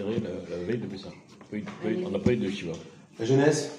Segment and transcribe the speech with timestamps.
[0.00, 1.08] enterré la, la veille de Pessah.
[2.06, 2.72] On n'a pas eu de Shiva.
[3.18, 3.70] La jeunesse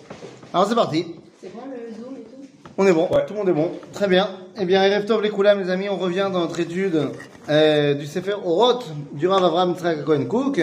[0.54, 1.06] Alors c'est parti.
[1.42, 2.48] C'est bon le zoom et tout?
[2.78, 3.26] On est bon, Ouais.
[3.26, 3.72] tout le monde est bon.
[3.94, 4.30] Très bien.
[4.60, 7.10] Eh bien, Erev Tov les Koulam, les amis, on revient dans notre étude
[7.50, 10.62] euh, du Sefer Oroth du Rav Avram Cohen Cook.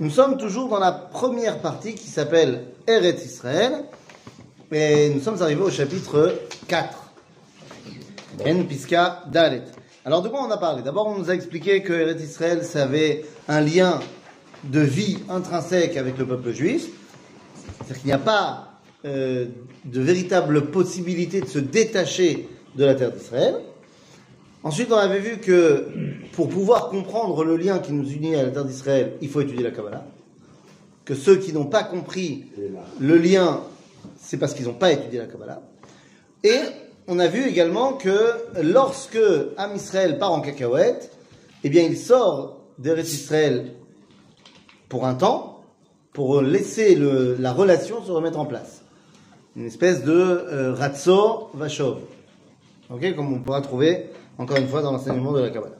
[0.00, 3.84] Nous sommes toujours dans la première partie qui s'appelle Eretz Israël.
[4.72, 6.34] Et nous sommes arrivés au chapitre
[6.68, 7.12] 4.
[8.46, 9.62] En Piska Dalet.
[10.04, 10.82] Alors de quoi on a parlé?
[10.82, 14.00] D'abord, on nous a expliqué que Eretz Israël, ça avait un lien
[14.70, 16.88] de vie intrinsèque avec le peuple juif.
[17.78, 19.46] C'est-à-dire qu'il n'y a pas euh,
[19.84, 23.56] de véritable possibilité de se détacher de la terre d'Israël.
[24.62, 25.86] Ensuite, on avait vu que
[26.32, 29.62] pour pouvoir comprendre le lien qui nous unit à la terre d'Israël, il faut étudier
[29.62, 30.04] la Kabbalah.
[31.04, 32.46] Que ceux qui n'ont pas compris
[32.98, 33.60] le lien,
[34.18, 35.62] c'est parce qu'ils n'ont pas étudié la Kabbalah.
[36.42, 36.58] Et
[37.06, 39.18] on a vu également que lorsque
[39.56, 41.12] Am Israël part en cacahuète,
[41.62, 43.72] eh bien il sort d'Eretz Israël
[44.88, 45.62] pour un temps,
[46.12, 48.82] pour laisser la relation se remettre en place.
[49.56, 52.00] Une espèce de euh, Ratso Vachov.
[52.90, 55.76] Ok, comme on pourra trouver encore une fois dans l'enseignement de la Kabbalah.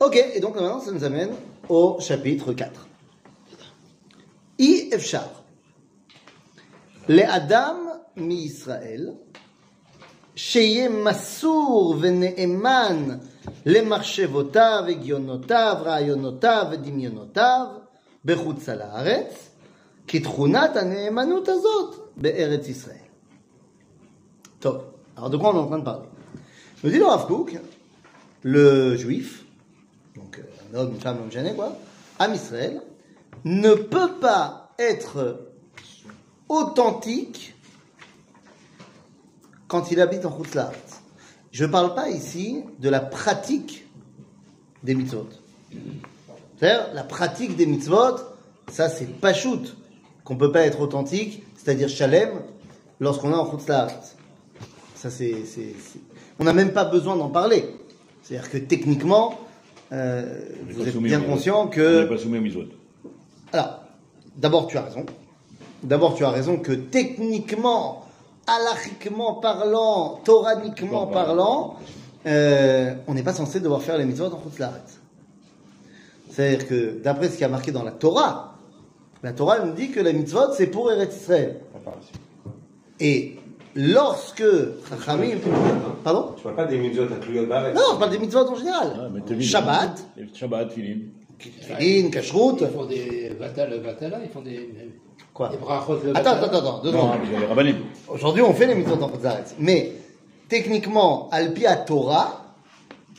[0.00, 1.30] Ok, et donc maintenant ça nous amène
[1.68, 2.86] au chapitre 4.
[4.58, 5.28] I Efshar.
[7.08, 7.76] Les Adam
[8.16, 9.14] mi Israël,
[10.37, 13.09] שיהיה מסור ונאמן
[13.65, 17.65] למחשבותיו, הגיונותיו, רעיונותיו ודמיונותיו
[18.25, 19.49] בחוץ לארץ,
[20.07, 22.97] כתכונת הנאמנות הזאת בארץ ישראל.
[24.59, 24.77] טוב,
[25.17, 26.07] alors de quoi on est en train de parler
[26.83, 27.57] Me dit le Rav Kook,
[28.43, 29.45] le juif,
[30.15, 31.77] donc euh, un homme, une femme, un gêné, quoi,
[32.19, 32.81] Am Israël,
[33.45, 35.47] ne peut pas être
[36.49, 37.55] authentique
[39.68, 40.74] quand il habite en Khoutzlaret.
[41.52, 43.86] Je ne parle pas ici de la pratique
[44.82, 45.28] des mitzvot.
[46.58, 48.16] C'est-à-dire, la pratique des mitzvot,
[48.70, 49.76] ça c'est pas shoot,
[50.24, 52.30] qu'on peut pas être authentique, c'est-à-dire shalem,
[53.00, 53.94] lorsqu'on est en Khoutzlaret.
[54.94, 56.00] Ça c'est, c'est- c'est-
[56.40, 57.64] On n'a même pas besoin d'en parler.
[58.22, 59.38] C'est-à-dire que techniquement,
[59.92, 62.04] euh, On vous êtes bien conscient On n'est que...
[62.04, 62.64] pas soumis aux mitzvot.
[63.52, 63.80] Alors,
[64.36, 65.06] d'abord tu as raison.
[65.82, 68.04] D'abord tu as raison que techniquement,
[68.48, 71.76] halachiquement parlant, toraniquement Bon, parlant,
[72.26, 74.80] euh, on n'est pas censé devoir faire les mitzvot en Laret.
[76.30, 78.56] C'est-à-dire que d'après ce qui a marqué dans la Torah,
[79.22, 81.60] la Torah nous dit que la mitzvot c'est pour Eretz Israël.
[83.00, 83.36] Et
[83.74, 84.44] lorsque
[84.88, 85.38] Chachamim,
[86.02, 88.92] pardon Tu parles pas des mitzvot inclus Baret Non, je parle des mitzvot en général.
[88.98, 89.40] Ah.
[89.40, 91.10] Shabbat, Shabbat, Filim.
[91.38, 92.60] Tefillin, Kashrut.
[92.60, 93.76] Ils font des Vatala,
[94.24, 94.70] ils font des,
[95.38, 97.76] Quoi des brachot le Attends, attends, attends, deux Non, secondes.
[98.08, 99.54] Aujourd'hui, on fait les mitzvot en Chutzaretz.
[99.60, 99.92] Mais,
[100.48, 102.42] techniquement, al pi Torah,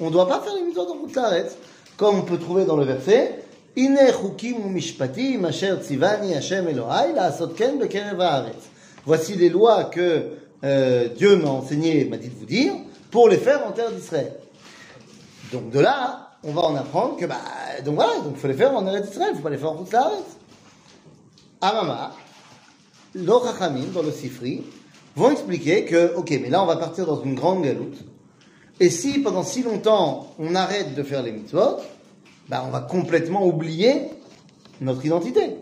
[0.01, 1.55] on ne doit pas faire les mitzvot en Chutzaretz.
[1.95, 3.45] Comme on peut trouver dans le verset,
[3.77, 8.67] Ine chukim u mishpatim asher tzivani Hashem Elohai la'asot ken bekerev haaretz.
[9.05, 10.31] Voici les lois que
[10.65, 12.73] euh, Dieu m'a enseigné, m'a dit de vous dire,
[13.11, 14.33] pour les faire en terre d'Israël.
[15.53, 17.37] Donc de là, on va en apprendre que, bah,
[17.85, 20.35] donc voilà, donc faut les faire en Eretz d'Israël, faut pas les faire en Chutzaretz.
[21.61, 22.11] Amama,
[23.13, 24.63] le Chachamim, dans le Sifri,
[25.15, 27.97] vont expliquer que, ok, mais là on va partir dans une grande galoute.
[28.79, 31.77] Et si pendant si longtemps on arrête de faire les mitzvot,
[32.47, 34.03] bah on va complètement oublier
[34.81, 35.57] notre identité.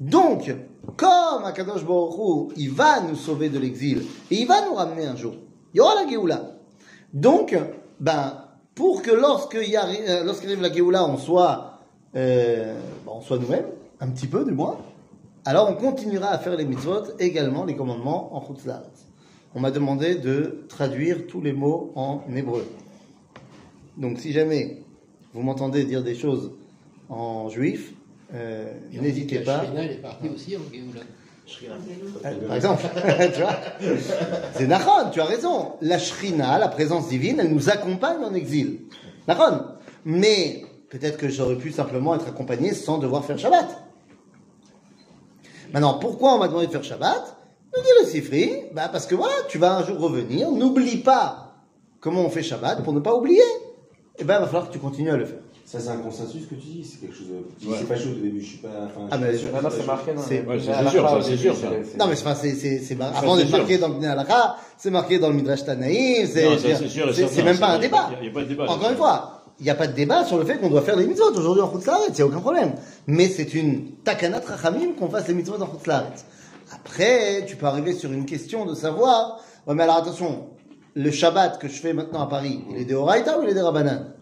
[0.00, 0.54] Donc,
[0.96, 5.16] comme Akadosh Baruch il va nous sauver de l'exil et il va nous ramener un
[5.16, 5.34] jour,
[5.72, 6.42] il y aura la Géoula.
[7.14, 7.56] Donc,
[8.00, 8.38] ben,
[8.74, 11.78] pour que lorsque il y arri- euh, lorsqu'arrive la Géoula, on soit,
[12.16, 12.74] euh,
[13.06, 13.68] ben, on soit nous-mêmes,
[14.00, 14.76] un petit peu du moins,
[15.44, 18.82] alors on continuera à faire les mitzvot, également les commandements en Chutzlaret.
[19.54, 22.66] On m'a demandé de traduire tous les mots en hébreu.
[23.96, 24.78] Donc si jamais
[25.32, 26.52] vous m'entendez dire des choses
[27.08, 27.92] en juif,
[28.34, 29.64] euh, n'hésitez pas.
[29.64, 30.60] Shrina, elle est partie aussi en.
[30.60, 32.82] Euh, Par exemple,
[33.34, 33.56] tu vois,
[34.54, 35.72] c'est Nachon, tu as raison.
[35.82, 38.80] La Shrina, la présence divine, elle nous accompagne en exil.
[39.28, 39.60] Nachon.
[40.06, 43.83] Mais peut-être que j'aurais pu simplement être accompagné sans devoir faire Shabbat.
[45.74, 47.36] Maintenant, pourquoi on m'a demandé de faire Shabbat
[47.76, 51.52] Nous dit le Sifri, bah parce que voilà, tu vas un jour revenir, n'oublie pas
[52.00, 53.42] comment on fait Shabbat pour ne pas oublier.
[54.18, 55.38] Et ben, il va falloir que tu continues à le faire.
[55.66, 57.68] Ça, c'est un consensus que tu dis, c'est quelque chose de.
[57.68, 57.76] Ouais.
[57.80, 58.68] C'est pas chaud au début, je suis pas.
[58.84, 59.48] Enfin, Ah, mais je-.
[59.48, 60.72] Non, non, c'est marqué dans C'est- Ouais, sûr,
[61.08, 61.66] ça, c'est sûr, ça.
[61.98, 64.06] Non, mais c'est pas, c'est, c'est, c'est, mar- avant c'est d'être marqué dans le Bnei
[64.08, 67.34] Halakha, c'est marqué dans le Midrash Tanaïm, c'est, c'est sûr et c'est, certain.
[67.34, 68.10] c'est même pas un débat.
[68.20, 70.24] il y a pas de débat Encore une fois, il n'y a pas de débat
[70.24, 72.40] sur le fait qu'on doit faire les mitzvot aujourd'hui en Chutzlaret, il n'y a aucun
[72.40, 72.72] problème.
[73.06, 76.12] Mais c'est une takanat rachamim qu'on fasse les mitzvot en Chutzlaret.
[76.72, 80.48] Après, tu peux arriver sur une question de savoir, ouais, mais alors attention,
[80.94, 83.54] le Shabbat que je fais maintenant à Paris, il est des Horaïta ou il est
[83.54, 84.12] des Rabbanan?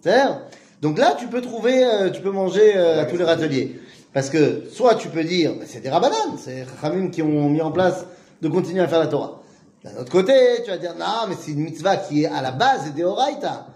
[0.00, 0.40] C'est-à-dire,
[0.80, 3.80] Donc là, tu peux trouver, euh, tu peux manger euh, à tous les râteliers.
[4.12, 7.70] Parce que soit tu peux dire, c'est des rabananes, c'est Khamim qui ont mis en
[7.70, 8.06] place
[8.42, 9.39] de continuer à faire la Torah.
[9.84, 10.32] D'un autre côté,
[10.64, 13.66] tu vas dire, non, mais c'est une mitzvah qui est à la base des Horaïta.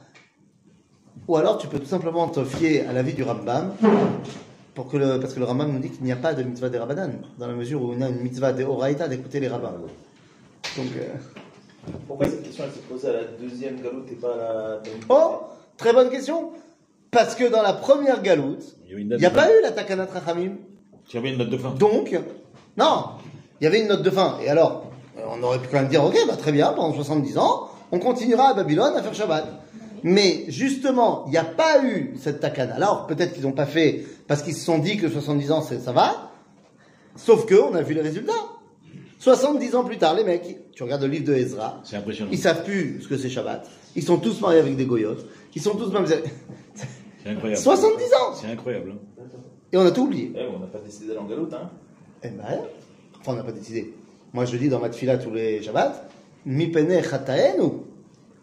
[1.27, 3.73] Ou alors tu peux tout simplement te fier à l'avis du Rambam,
[4.75, 6.69] pour que le, parce que le Rambam nous dit qu'il n'y a pas de mitzvah
[6.69, 9.73] des Rabbanan, dans la mesure où on a une mitzvah des Horaïta d'écouter les rabbins.
[10.77, 11.15] Donc, euh,
[12.07, 14.83] Pourquoi cette question elle s'est posée à la deuxième galoute et pas à la.
[15.09, 15.41] Oh,
[15.79, 16.50] très bonne question.
[17.11, 19.50] Parce que dans la première galoute, Il y avait il n'y a pas fin.
[19.50, 20.53] eu la Takanat Rachamim.
[21.09, 21.71] Tu avais une note de fin.
[21.71, 22.15] Donc,
[22.77, 23.05] non,
[23.61, 24.37] il y avait une note de fin.
[24.43, 24.84] Et alors,
[25.28, 28.49] on aurait pu quand même dire, ok, bah, très bien, pendant 70 ans, on continuera
[28.49, 29.46] à Babylone à faire Shabbat.
[30.02, 32.75] Mais justement, il n'y a pas eu cette takana.
[32.75, 35.78] Alors, peut-être qu'ils n'ont pas fait parce qu'ils se sont dit que 70 ans, c'est-
[35.81, 36.31] ça va.
[37.16, 38.32] Sauf que, on a vu les résultats.
[39.19, 42.31] 70 ans plus tard, les mecs, tu regardes le livre de Ezra, C'est impressionnant.
[42.32, 43.66] ils savent plus ce que c'est Shabbat.
[43.96, 45.25] Ils sont tous mariés avec des goyotes.
[45.55, 46.05] Ils sont tous même...
[46.06, 47.62] C'est incroyable.
[47.62, 48.93] 70 ans C'est incroyable.
[48.94, 49.22] hein.
[49.72, 50.32] Et on a tout oublié.
[50.37, 51.70] Eh, on n'a pas décidé d'aller en galoute, hein.
[52.22, 52.44] Eh ben,
[53.20, 53.94] enfin, on n'a pas décidé.
[54.35, 56.09] Moi, je dis dans ma tefila tous les Shabbats,
[56.45, 57.71] mi pene chataenu,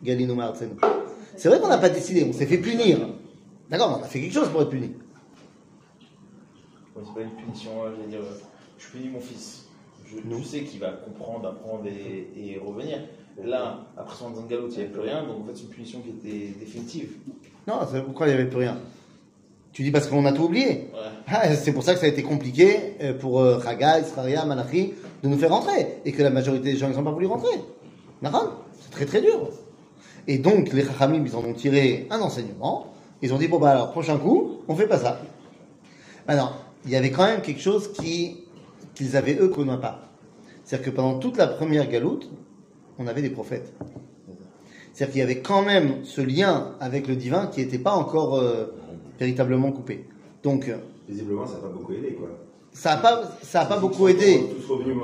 [0.02, 0.72] galinu ma'artzenu.
[1.36, 3.10] C'est vrai qu'on n'a pas décidé, on s'est fait punir.
[3.70, 4.94] D'accord, on a fait quelque chose pour être puni.
[6.96, 8.22] Ouais, c'est pas une punition, euh, je veux dire,
[8.78, 9.66] je punis mon fils.
[10.06, 13.00] Je, je sais qu'il va comprendre, apprendre et, et revenir.
[13.44, 15.64] Là, après 70 ans de galoute, il n'y avait plus rien, donc en fait, c'est
[15.64, 17.12] une punition qui était définitive.
[17.68, 18.78] Non, c'est pourquoi il n'y avait plus rien
[19.74, 20.68] Tu dis parce qu'on a tout oublié.
[20.68, 21.10] Ouais.
[21.28, 24.94] Ah, c'est pour ça que ça a été compliqué euh, pour euh, Chagai, Sraria, Malachi
[25.24, 26.00] de nous faire rentrer.
[26.06, 27.60] Et que la majorité des gens, ils n'ont pas voulu rentrer.
[28.24, 29.50] C'est très très dur.
[30.28, 32.94] Et donc, les Chachamim, ils en ont tiré un enseignement.
[33.22, 35.22] Ils ont dit, bon, bah alors, prochain coup, on fait pas ça.
[36.28, 38.46] Alors, il y avait quand même quelque chose qui,
[38.96, 40.10] qu'ils avaient eux qu'on n'a pas.
[40.64, 42.30] C'est-à-dire que pendant toute la première galoute,
[42.98, 43.74] on avait des prophètes.
[44.94, 48.36] C'est-à-dire qu'il y avait quand même ce lien avec le divin qui n'était pas encore
[48.36, 48.74] euh,
[49.20, 50.06] véritablement coupé.
[50.44, 50.78] Donc, euh,
[51.08, 52.30] Visiblement, ça n'a pas beaucoup aidé, quoi.
[52.74, 54.44] Ça n'a pas, ça a pas beaucoup aidé.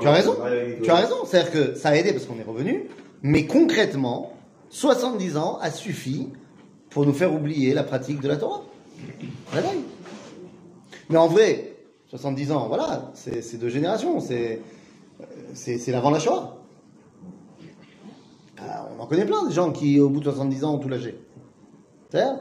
[0.00, 0.36] Tu as raison.
[0.82, 1.16] Tu as raison.
[1.24, 2.84] C'est-à-dire que ça a aidé parce qu'on est revenu.
[3.22, 4.32] Mais concrètement,
[4.70, 6.28] 70 ans a suffi
[6.90, 8.62] pour nous faire oublier la pratique de la Torah.
[9.54, 9.62] La.
[11.10, 11.72] Mais en vrai,
[12.08, 14.20] 70 ans, voilà, c'est deux générations.
[14.20, 14.60] C'est
[15.88, 16.54] l'avant la Shoah.
[18.60, 20.88] Ah, on en connaît plein des gens qui, au bout de 70 ans, ont tout
[20.88, 21.16] lâché.
[22.10, 22.40] C'est-à-dire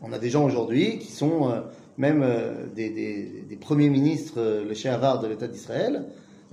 [0.00, 1.60] On a des gens aujourd'hui qui sont euh,
[2.00, 6.06] même euh, des, des- des premiers ministres, euh, le Shehavar de l'État d'Israël,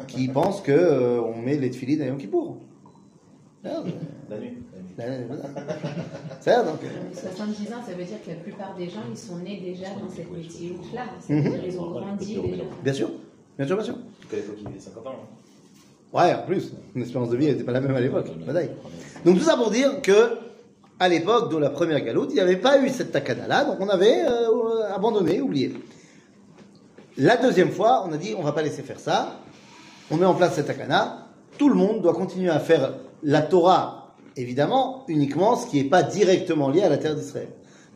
[0.08, 2.58] qui pensent que euh, on met les tefilines à Yom Kippour.
[3.64, 3.94] La nuit.
[4.30, 4.54] la nuit.
[4.98, 5.44] la- voilà.
[6.42, 9.18] C'est-à-dire, donc, euh, Mais 70 ans, ça veut dire que la plupart des gens, ils
[9.18, 11.04] sont nés déjà dans cette métier-là.
[11.22, 12.64] C'est-à-dire ils ont grandi déjà.
[12.84, 13.10] bien sûr,
[13.58, 13.96] bien sûr, bien sûr.
[14.20, 15.12] Parce qu'à l'époque, il avait 50 ans.
[15.12, 16.18] hein.
[16.18, 18.28] Ouais, en plus, l'espérance de vie n'était pas la même à l'époque.
[19.26, 20.38] Donc tout ça pour dire que
[21.00, 23.90] à l'époque de la première galoute, il n'y avait pas eu cette takana-là, donc on
[23.90, 25.74] avait euh, abandonné, oublié.
[27.18, 29.40] La deuxième fois, on a dit on va pas laisser faire ça,
[30.10, 31.28] on met en place cette takana,
[31.58, 36.04] tout le monde doit continuer à faire la Torah, évidemment, uniquement ce qui n'est pas
[36.04, 37.50] directement lié à la terre d'Israël.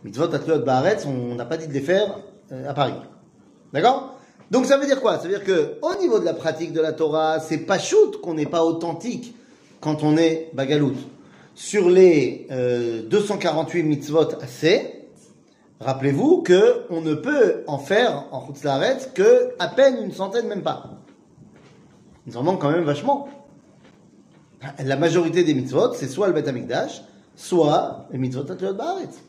[0.04, 2.20] Mitzvot Atlot Baaretz, on n'a pas dit de les faire
[2.52, 2.96] euh, à Paris.
[3.74, 4.16] D'accord?
[4.50, 5.18] Donc ça veut dire quoi?
[5.18, 8.20] Ça veut dire que au niveau de la pratique de la Torah, c'est pas shoot
[8.20, 9.36] qu'on n'est pas authentique
[9.80, 10.94] quand on est bagalout.
[11.54, 15.08] Sur les euh, 248 mitzvot assez,
[15.80, 20.64] rappelez-vous que on ne peut en faire en Chutzlaret que à peine une centaine, même
[20.64, 20.98] pas.
[22.28, 23.28] Il en manque quand même vachement.
[24.84, 27.02] La majorité des mitzvot, c'est soit le Bet Amikdash,
[27.36, 29.20] soit les mitzvot Atlot Baaretz.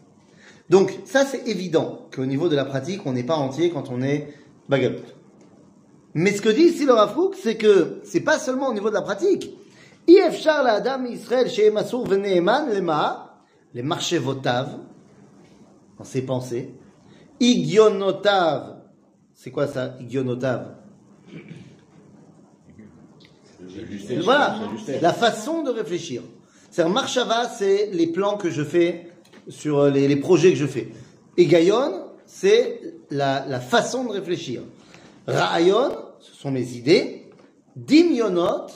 [0.68, 4.02] Donc, ça, c'est évident qu'au niveau de la pratique, on n'est pas entier quand on
[4.02, 4.32] est
[4.68, 5.02] bagalout.
[6.14, 6.94] Mais ce que dit ici le
[7.42, 9.56] c'est que c'est pas seulement au niveau de la pratique.
[10.08, 10.30] Les
[12.80, 13.36] Ma,
[13.74, 14.78] les marchés votav,
[15.98, 16.74] dans ses pensées.
[17.40, 18.76] Igionotav,
[19.34, 20.76] c'est quoi ça, Igionotav
[23.68, 24.58] C'est justesse, Voilà,
[25.00, 26.22] la façon de réfléchir.
[26.70, 29.12] C'est-à-dire, Marshava, c'est les plans que je fais
[29.48, 30.88] sur euh, les, les projets que je fais.
[31.36, 31.48] Et
[32.26, 32.80] c'est
[33.10, 34.62] la, la façon de réfléchir.
[35.26, 37.30] Ra'ayon, ce sont mes idées.
[37.76, 38.66] Dimyonot,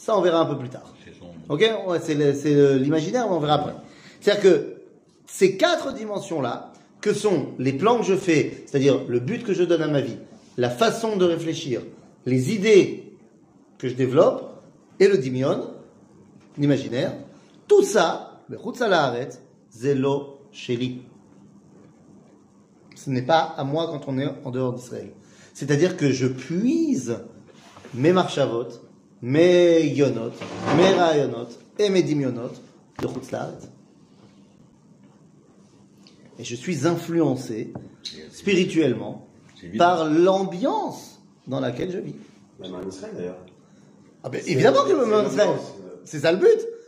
[0.00, 0.94] ça on verra un peu plus tard.
[1.50, 1.64] Ok
[2.00, 2.14] C'est
[2.78, 3.74] l'imaginaire, mais on verra après.
[4.20, 4.74] C'est-à-dire que
[5.26, 9.62] ces quatre dimensions-là, que sont les plans que je fais, c'est-à-dire le but que je
[9.62, 10.16] donne à ma vie,
[10.56, 11.82] la façon de réfléchir,
[12.24, 13.12] les idées
[13.78, 14.62] que je développe,
[14.98, 15.70] et le dimion,
[16.56, 17.12] l'imaginaire,
[17.68, 18.40] tout ça,
[19.70, 21.02] zélo sheli.
[22.96, 25.10] Ce n'est pas à moi quand on est en dehors d'Israël.
[25.54, 27.18] C'est-à-dire que je puise
[27.94, 28.68] mes marchavot,
[29.22, 30.32] mes yonot,
[30.76, 31.48] mes rayonot
[31.78, 32.50] et mes dimionot
[33.00, 33.68] de Chutz Laaretz.
[36.38, 37.72] et je suis influencé
[38.32, 39.26] spirituellement
[39.78, 42.14] par l'ambiance dans laquelle je vis.
[42.60, 43.38] Même en Israël d'ailleurs.
[44.22, 45.50] Ah ben, évidemment que je me mets en Israël.
[46.04, 46.46] C'est ça le but.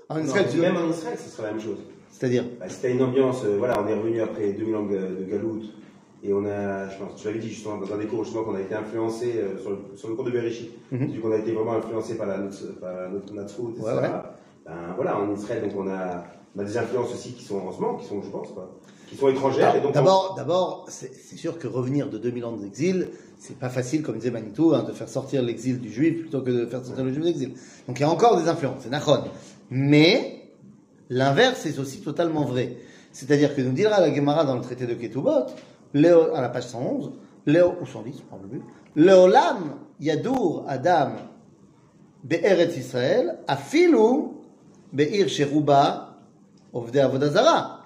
[0.08, 1.78] En non, Israël, tu- Même en Israël, ce serait la même chose.
[2.10, 4.96] C'est-à-dire Bah, si t'as une ambiance, euh, voilà, on est revenu après 2000 ans de,
[4.96, 5.64] de galoute,
[6.24, 8.54] et on a, je pense, je l'avais dit justement dans un des cours, justement, qu'on
[8.54, 11.06] a été influencé euh, sur, le, sur le cours de Bereshit, Mhm.
[11.10, 13.86] vu qu'on a été vraiment influencé par la notre, par notre, notre route, etc.
[13.96, 14.08] Ouais, ouais.
[14.66, 16.24] Ben voilà, en Israël, donc on a,
[16.56, 18.70] on a des influences aussi qui sont en ce moment, qui sont, je pense, quoi,
[19.08, 19.90] qui sont étrangères, on-
[20.36, 24.72] D'abord, c'est sûr que revenir de 2000 ans d'exil, c'est pas facile, comme disait Manitou,
[24.74, 27.26] hein, de faire sortir l'exil du juif plutôt que de faire sortir le juif de
[27.26, 27.54] l'exil.
[27.88, 29.18] Donc il y a encore des influences, c'est nachon.
[29.70, 30.44] Mais
[31.10, 32.76] l'inverse est aussi totalement vrai.
[33.12, 35.46] C'est-à-dire que nous dira la Gemara dans le traité de Ketubot,
[35.94, 37.12] à la page 111,
[37.46, 38.62] Léo, ou 110, je ne plus,
[38.96, 41.12] Léolam Yadour Adam
[42.24, 44.28] Be'eret Israël, Afilu
[44.92, 46.18] Be'ir Sheruba
[46.72, 47.82] Ovde Avodazara.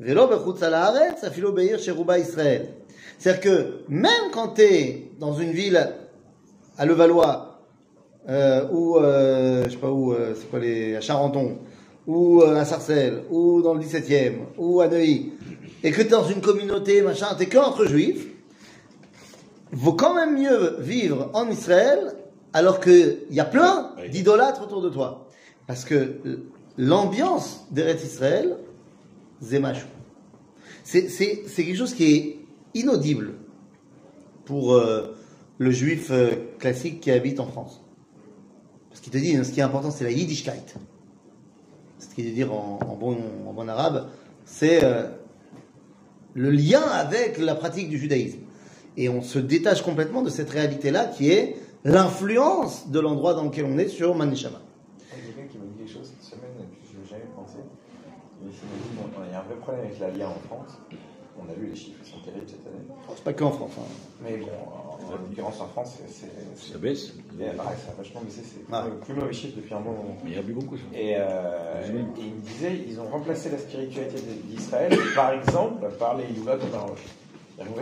[0.00, 2.68] Vélo bechutz al haaretz, afilo be'ir sheruba Israël.
[3.18, 5.78] C'est-à-dire que même quand tu es dans une ville
[6.78, 7.58] à Levallois,
[8.28, 11.58] euh, ou euh, je sais pas où, euh, c'est quoi les, à Charenton,
[12.06, 15.32] ou euh, à Sarcelles, ou dans le 17e, ou à Neuilly,
[15.82, 18.26] et que tu es dans une communauté, machin, tu que entre juifs,
[19.72, 22.14] vaut quand même mieux vivre en Israël
[22.52, 25.28] alors qu'il y a plein d'idolâtres autour de toi.
[25.66, 26.16] Parce que
[26.76, 28.56] l'ambiance d'Eretz Israël,
[29.42, 29.86] Zemachou.
[30.82, 32.38] C'est c'est- c'est quelque chose qui est
[32.74, 33.34] inaudible
[34.44, 35.14] pour euh,
[35.58, 37.80] le juif euh, classique qui habite en France.
[38.88, 40.74] Parce qu'il te dit, ce qui est important, c'est la Yiddishkeit.
[42.00, 44.08] Ce qui veut dire en, en bon, en bon arabe,
[44.44, 45.04] c'est euh,
[46.34, 48.40] le lien avec la pratique du judaïsme.
[48.96, 53.64] Et on se détache complètement de cette réalité-là qui est l'influence de l'endroit dans lequel
[53.64, 54.60] on est sur Manishama.
[55.12, 57.08] Il y a quelqu'un qui m'a dit quelque chose cette semaine, et puis je n'ai
[57.08, 57.58] jamais pensé.
[58.42, 58.56] Il dit
[59.30, 60.78] y a un vrai problème avec la LIA en France.
[61.42, 62.84] On a vu les chiffres, ils sont terribles cette année.
[63.14, 63.70] C'est pas qu'en France.
[63.78, 63.82] hein.
[64.22, 66.72] Mais bon, en l'occurrence en France, c'est-.
[66.72, 67.12] Ça baisse.
[67.40, 68.42] et, pareil, ça a vachement baissé.
[68.44, 68.84] C'est Ah.
[68.88, 70.16] le plus mauvais chiffre depuis un bon moment.
[70.24, 70.76] Mais il y a plus beaucoup.
[70.76, 70.82] ça.
[70.94, 76.16] Et, euh, et il me disait, ils ont remplacé la spiritualité d'Israël, par exemple, par
[76.16, 76.98] les Yuvat au Maroc.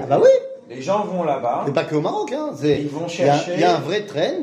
[0.00, 0.29] Ah bah oui
[0.69, 1.62] Les gens vont là-bas.
[1.67, 2.50] C'est pas que au Maroc, hein.
[2.62, 4.43] Ils vont il y a- chercher- Il y, a un vrai trend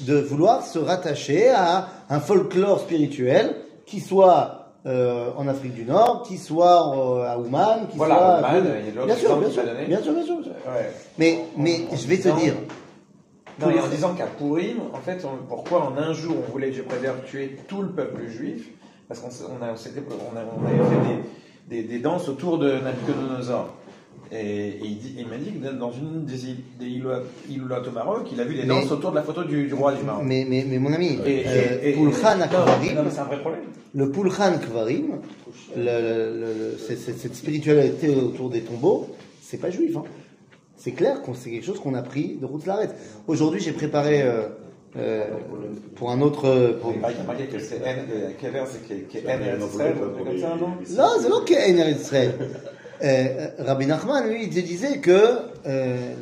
[0.00, 6.22] de vouloir se rattacher à un folklore spirituel qui soit euh, en Afrique du Nord,
[6.26, 8.38] qui soit euh, à Ouman, qui Voilà, soit.
[8.38, 10.36] Ouman, il y a d'autres bien sûr, bien sûr, bien sûr, bien sûr.
[10.38, 10.92] Ouais.
[11.18, 12.36] Mais, mais je vais te Non.
[12.36, 12.54] dire,
[13.60, 16.72] Non, et en disant qu'à Purim, en fait, on- pourquoi en un jour on voulait,
[16.72, 18.68] je préfère, tuer tout le peuple juif
[19.08, 21.14] Parce qu'on on a, on a- on avait fait
[21.68, 23.68] des, des- des danses autour de Nabucodonosor.
[24.32, 24.36] Et,
[24.68, 26.86] et il, dit- il m'a dit que dans une des, îles- des
[27.88, 29.94] au Maroc, il a vu des Mais- danses autour de la photo du, du roi
[29.94, 30.24] du Maroc.
[30.24, 31.78] mais, mais, mais mon ami, Et- euh,
[33.94, 35.20] le Pulchan Kvarim,
[37.18, 39.08] cette spiritualité autour des tombeaux,
[39.40, 39.96] c'est pas juif.
[39.96, 40.02] Hein.
[40.76, 42.94] C'est clair que c'est quelque chose qu'on a pris de route l'arrête.
[43.28, 44.42] Aujourd'hui, j'ai préparé euh,
[44.96, 45.24] euh,
[45.94, 46.76] pour un autre.
[46.80, 46.92] pour-
[50.60, 50.72] non?
[51.18, 51.28] c'est
[51.78, 52.34] Eretz Israël.
[53.02, 56.14] Euh, Rabbi Nachman, lui, il disait que euh,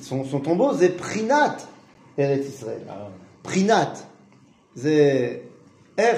[0.00, 1.56] son, tombeau, c'est Prinat
[2.18, 2.82] Eretz Israël.
[2.88, 3.08] Ah.
[3.42, 3.94] Prinat,
[4.76, 5.42] c'est
[5.96, 6.16] Er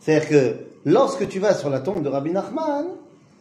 [0.00, 2.86] C'est-à-dire que lorsque tu vas sur la tombe de Rabbi Nachman,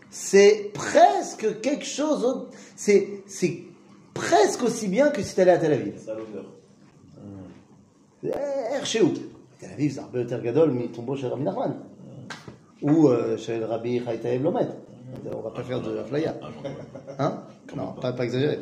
[0.10, 3.24] c'est presque quelque chose, c'est,
[4.14, 5.94] presque aussi bien que si tu allais à Tel Aviv.
[8.22, 9.14] C'est Er Sheou.
[9.60, 11.76] Tel Aviv, c'est un peu gadol, mais tombeau chez Rabbi Nachman.
[12.84, 14.68] Ou euh, chez le Rabbi Chaïtaïb Lomet.
[15.36, 16.36] On va pas faire de la flaya.
[17.20, 17.42] Hein
[17.76, 18.60] Non, pas, pas exagérer.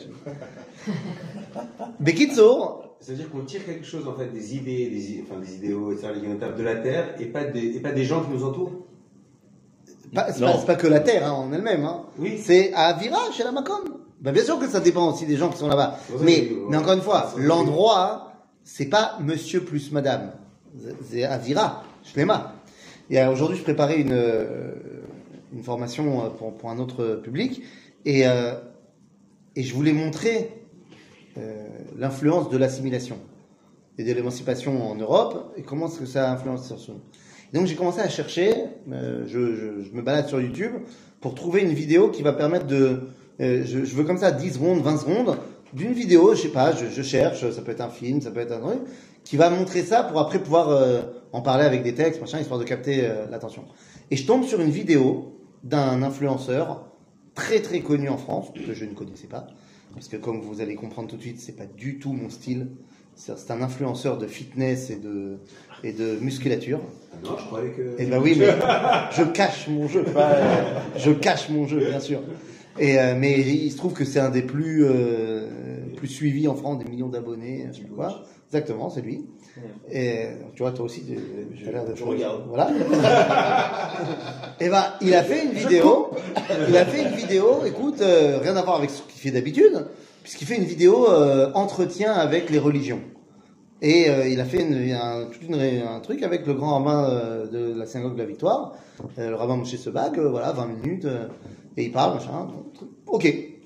[2.00, 6.10] Bekitsour, C'est-à-dire qu'on tire quelque chose, en fait, des idées, des, enfin, des idéaux, etc.,
[6.56, 8.72] de la terre, et pas des, et pas des gens qui nous entourent.
[10.04, 10.28] C'est pas,
[10.66, 11.84] pas que la terre hein, en elle-même.
[11.86, 12.04] Hein.
[12.20, 12.38] Oui.
[12.38, 13.80] C'est à Avira, chez la Macom.
[14.20, 15.98] Ben, bien sûr que ça dépend aussi des gens qui sont là-bas.
[16.22, 20.34] Mais, que- mais encore une fois, l'endroit, c'est pas monsieur plus madame.
[20.80, 22.54] C'est- C'est Avira, Shlema.
[23.12, 24.72] Et euh, aujourd'hui, je préparais une, euh,
[25.62, 27.62] formation euh, pour, un autre public.
[28.06, 28.24] Et,
[29.58, 30.50] je voulais montrer
[31.98, 33.20] l'influence de l'assimilation
[33.98, 37.02] et de l'émancipation en Europe et comment est-ce que ça influence sur nous.
[37.54, 38.54] Donc j'ai commencé à chercher,
[38.90, 40.72] je, me balade sur YouTube
[41.20, 44.98] pour trouver une vidéo qui va permettre de, je, veux comme ça 10 secondes, 20
[44.98, 45.38] secondes
[45.74, 48.54] d'une vidéo, je sais pas, je cherche, ça peut être un film, ça peut être
[48.54, 48.80] un truc,
[49.24, 51.02] qui va montrer ça pour après pouvoir euh,
[51.32, 53.66] en parler avec des textes, machin, histoire de capter euh, l'attention.
[54.10, 56.86] Et je tombe sur une vidéo d'un influenceur
[57.36, 59.48] très très connu en France, que je ne connaissais pas,
[59.94, 62.68] parce que comme vous allez comprendre tout de suite, c'est pas du tout mon style.
[63.16, 65.38] C'est un influenceur de fitness et de,
[65.84, 66.80] et de musculature.
[67.14, 67.96] Ah non, je croyais que.
[68.00, 68.48] Eh ben oui, mais
[69.12, 70.04] je cache mon jeu.
[70.04, 72.22] pas, euh, je cache mon jeu, bien sûr.
[72.80, 75.48] Et, euh, mais il se trouve que c'est un des plus, euh,
[75.98, 78.24] plus suivis en France, des millions d'abonnés, je sais quoi.
[78.54, 79.26] Exactement, c'est lui.
[79.90, 81.18] Et tu vois, toi aussi, tu
[81.58, 81.96] tu as l'air de.
[81.96, 82.44] je regarde.
[82.50, 82.70] Voilà.
[84.60, 86.10] Et ben, il a fait une vidéo.
[86.68, 87.64] Il a fait une vidéo.
[87.66, 89.86] Écoute, euh, rien à voir avec ce qu'il fait d'habitude,
[90.24, 93.00] puisqu'il fait une vidéo euh, entretien avec les religions.
[93.82, 97.74] Et euh, il a fait une- un, une un truc avec le grand rabbin de
[97.78, 98.74] la synagogue de la Victoire,
[99.18, 101.08] le rabbin Moshe Sebag, voilà, 20 minutes,
[101.78, 102.90] et il parle, machin, truc.
[103.08, 103.26] ok.
[103.26, 103.58] Et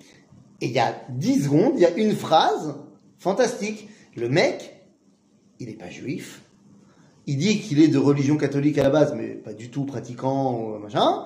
[0.62, 2.76] il y a 10 secondes, il y a une phrase
[3.18, 3.90] fantastique.
[4.16, 4.75] Le mec,
[5.60, 6.42] il n'est pas juif,
[7.28, 10.54] il dit qu'il est de religion catholique à la base, mais pas du tout pratiquant,
[10.54, 11.26] ou machin.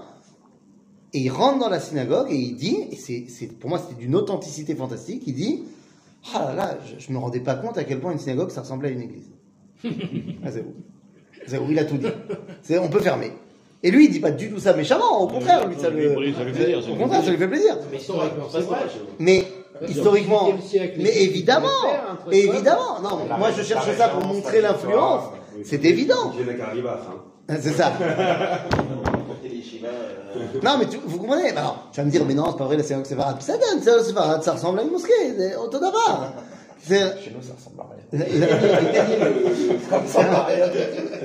[1.14, 4.00] Et il rentre dans la synagogue et il dit, et c'est, c'est, pour moi c'était
[4.00, 5.64] d'une authenticité fantastique, il dit,
[6.34, 8.62] ah là là, je, je me rendais pas compte à quel point une synagogue ça
[8.62, 9.30] ressemblait à une église.
[10.44, 10.76] ah, c'est où
[11.48, 12.08] C'est où il a tout dit.
[12.62, 13.32] C'est, on peut fermer.
[13.82, 16.34] Et lui il dit pas du tout ça méchamment, au contraire, lui ça le, Oui,
[16.34, 17.78] ça lui fait plaisir, ça au contraire ça lui fait plaisir.
[19.20, 19.46] Mais
[19.88, 19.88] historiquement, c'est.
[19.88, 21.68] Mais Dans historiquement, le 18e siècle, les mais Juifs évidemment,
[22.32, 25.24] évidemment, non, moi je cherche ça pour référence, montrer l'influence.
[25.56, 26.32] Oui, c'est évident,
[26.74, 27.56] Ribach, hein.
[27.60, 27.94] c'est ça.
[30.64, 32.78] Non, mais tu- vous comprenez alors, Tu vas me dire, mais non, c'est pas vrai,
[32.78, 33.42] la synagogue séfarade.
[33.42, 36.34] Ça donne, la synagogue séfarade, ça ressemble à une mosquée, c'est Autodavar.
[36.88, 38.26] Chez nous, ça ressemble à rien.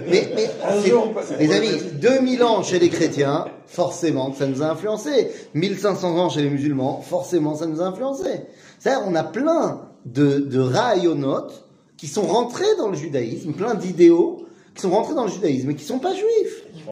[0.09, 1.69] mais, Un jour, les amis,
[2.01, 5.31] 2000 ans chez les chrétiens, forcément que ça nous a influencé.
[5.55, 8.43] 1500 ans chez les musulmans, forcément ça nous a influencé.
[8.79, 11.65] C'est-à-dire, on a plein de, de raïonotes
[11.97, 14.45] qui sont rentrés dans le judaïsme, plein d'idéaux
[14.75, 16.65] qui sont rentrés dans le judaïsme et qui sont pas juifs.
[16.75, 16.83] ils.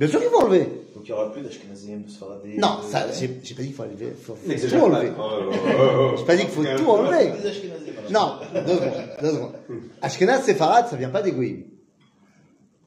[0.00, 0.60] Bien sûr qu'ils vont enlever.
[0.94, 2.56] Donc il n'y aura plus d'Ashkenazim, de Sfaradé.
[2.58, 5.12] Non, ça, j'ai pas dit qu'il faut enlever, faut, faut tout enlever.
[5.16, 6.14] Oh, oh, oh.
[6.18, 7.32] J'ai pas dit qu'il faut tout enlever.
[8.10, 8.32] Non,
[8.66, 8.92] deux secondes,
[9.22, 9.52] deux secondes.
[10.02, 11.66] Ashkenaz Séfarad, ça vient pas des.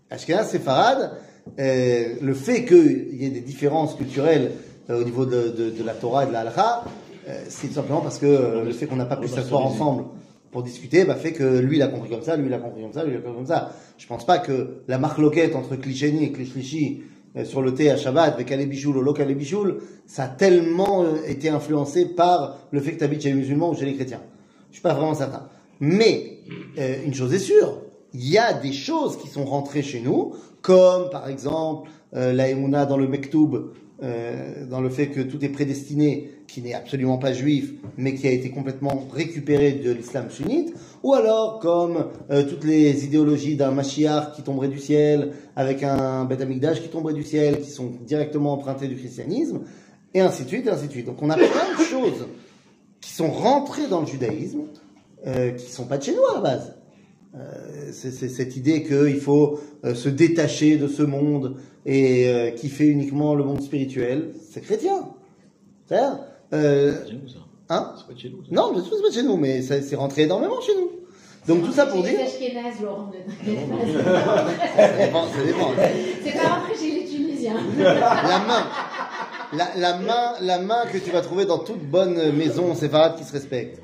[0.10, 1.12] Ashkenaz Séfarad,
[1.60, 4.51] euh, le fait qu'il y ait des différences culturelles
[4.89, 6.84] euh, au niveau de, de- de la Torah et de la Halakha,
[7.29, 10.05] euh, c'est tout simplement parce que euh, le fait qu'on n'a pas pu s'asseoir ensemble
[10.53, 12.83] pour discuter, bah, fait que lui il a compris comme ça, lui il a compris
[12.83, 13.74] comme ça, lui il a compris comme ça.
[13.98, 17.01] Je pense pas que la marque loquette entre Klisheni et Klishlishi
[17.35, 20.27] euh, sur le thé à Shabbat avec Ale Bichoul ou Lo Ale Bichoul, ça a
[20.27, 23.85] tellement euh, été influencé par le fait que tu habites chez les musulmans ou chez
[23.85, 24.22] les chrétiens.
[24.70, 25.50] Je suis pas vraiment certain.
[25.79, 26.37] Mais
[26.77, 27.81] euh, une chose est sûre,
[28.13, 32.85] il y a des choses qui sont rentrées chez nous, comme par exemple la Emouna
[32.85, 37.74] dans le Mektoub, dans le fait que tout est prédestiné, qui n'est absolument pas juif,
[37.98, 43.05] mais qui a été complètement récupéré de l'islam sunnite, ou alors comme euh, toutes les
[43.05, 46.46] idéologies d'un Mashiach qui tomberait du ciel, avec un Beth
[46.81, 49.61] qui tomberait du ciel, qui sont directement empruntées du christianisme,
[50.13, 51.07] et ainsi de suite, et ainsi de suite.
[51.07, 52.27] Donc on a plein de choses
[53.01, 54.61] qui sont rentrés dans le judaïsme,
[55.25, 56.75] euh, qui sont pas de chez nous à la base.
[57.35, 63.35] Euh, c'est cette idée qu'il faut se détacher de ce monde et euh, kiffer uniquement
[63.35, 65.09] le monde spirituel, c'est chrétien.
[65.85, 66.20] C'est-à-dire,
[66.53, 67.39] euh, C'est chez nous, ça.
[67.70, 68.44] hein C'est pas de chez nous.
[68.44, 68.50] ça.
[68.51, 70.89] Non, bien sûr, c'est pas chez nous, mais ça- c'est rentré énormément chez nous.
[71.48, 72.13] Donc tout ça pour dire,
[75.11, 75.25] pas.
[76.24, 77.55] C'est pas rentré chez les Tunisiens.
[77.77, 78.63] la main,
[79.53, 83.24] la, la main, la main que tu vas trouver dans toute bonne maison séfarade qui
[83.25, 83.79] se respecte.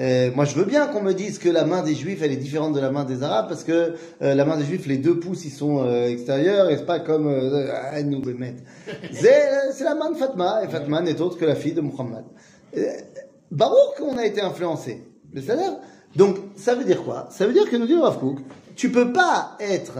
[0.00, 2.36] Euh, moi, je veux bien qu'on me dise que la main des Juifs, elle est
[2.36, 5.20] différente de la main des Arabes, parce que euh, la main des Juifs, les deux
[5.20, 8.22] pouces, ils sont euh, extérieurs, et c'est pas comme euh, nous.
[9.12, 12.24] C'est la main de Fatma, et Fatma n'est autre que la fille de Muhammad.
[13.50, 15.04] Baruch qu'on a été influencé.
[16.16, 17.28] Donc, ça veut dire quoi?
[17.30, 18.38] Ça veut dire que nous dit Rav Kook,
[18.76, 19.98] tu peux pas être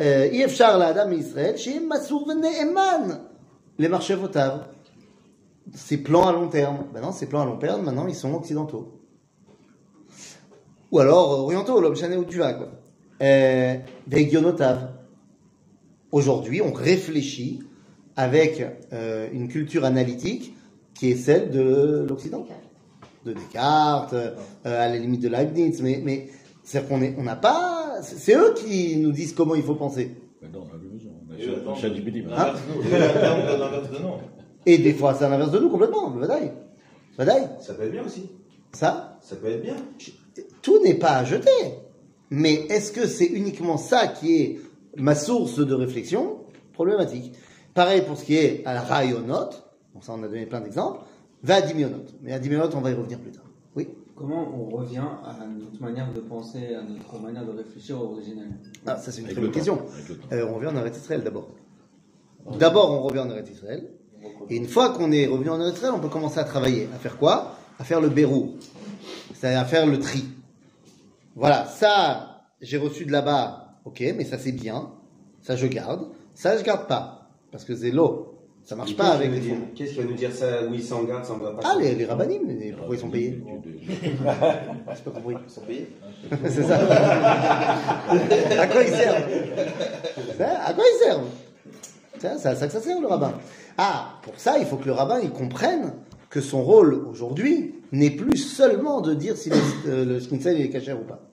[0.00, 3.20] euh, Yefchar l'Adam Israël chez Massour Eman
[3.78, 4.64] les marchés votables.
[5.74, 6.84] Ces plans à long terme.
[6.92, 9.01] Maintenant, ces plans à long terme, maintenant, ils sont occidentaux.
[10.92, 12.68] Ou alors euh, orientaux, l'homme chané où tu vas, quoi.
[13.22, 13.76] Euh,
[14.06, 14.90] Vegionotav.
[16.12, 17.60] Aujourd'hui, on réfléchit
[18.16, 20.54] avec euh, une culture analytique
[20.94, 22.46] qui est celle de l'Occident
[23.24, 26.28] de Descartes, euh, à la limite de Leibniz, mais, mais
[26.62, 30.14] c'est-à-dire qu'on on n'a pas, c'est c'est eux qui nous disent comment il faut penser.
[30.42, 31.12] Maintenant, on a plus besoin.
[31.26, 31.38] On a
[34.66, 34.74] Et.
[34.74, 36.52] Et des fois, c'est à l'inverse de nous complètement, le Vadaï.
[37.16, 38.28] Vadaï, Ça peut être bien aussi.
[38.72, 39.76] ça, Ça peut être bien.
[40.62, 41.50] Tout n'est pas à jeter.
[42.30, 44.60] Mais est-ce que c'est uniquement ça qui est
[44.96, 46.38] ma source de réflexion
[46.72, 47.34] Problématique.
[47.74, 49.50] Pareil pour ce qui est à la rayonot,
[49.94, 51.00] bon ça on a donné plein d'exemples,
[51.42, 52.04] va à dimionot.
[52.22, 53.44] Mais à dimionot, on va y revenir plus tard.
[53.76, 53.88] Oui?
[54.14, 58.52] Comment on revient à notre manière de penser, à notre manière de réfléchir originelle
[58.86, 59.80] Ah, ça c'est une Avec très bonne question.
[60.32, 61.48] Euh, on revient en Eretz Israël d'abord.
[62.58, 63.88] D'abord, on revient en Eretz Israël.
[64.50, 66.88] Et une fois qu'on est revenu en Eretz Israël, on peut commencer à travailler.
[66.94, 67.56] À faire quoi?
[67.78, 68.56] À faire le bérou.
[69.34, 70.24] C'est-à-dire à faire le tri.
[71.36, 74.90] Voilà, ça, j'ai reçu de là-bas, ok, mais ça c'est bien,
[75.40, 78.28] ça je garde, ça je garde pas, parce que c'est l'eau,
[78.64, 79.62] ça marche pas avec va les dire- fonds.
[79.74, 81.68] Qu'est-ce qui va nous dire ça Oui, ça en garde, ça en garde pas.
[81.74, 85.34] Ah, les, les rabbinim, mais pourquoi ils sont payés J'ai pas compris.
[85.44, 85.88] Ils sont payés.
[86.48, 86.78] c'est ça.
[88.60, 89.24] à quoi ils servent
[90.38, 91.28] Ça, À quoi ils servent
[92.18, 93.32] C'est à ça que ça sert le rabbin.
[93.78, 95.94] Ah, pour ça, il faut que le rabbin il comprenne
[96.30, 100.70] que son rôle aujourd'hui n'est plus seulement de dire si le, euh, le schnitzel est
[100.70, 101.30] cachère ou pas.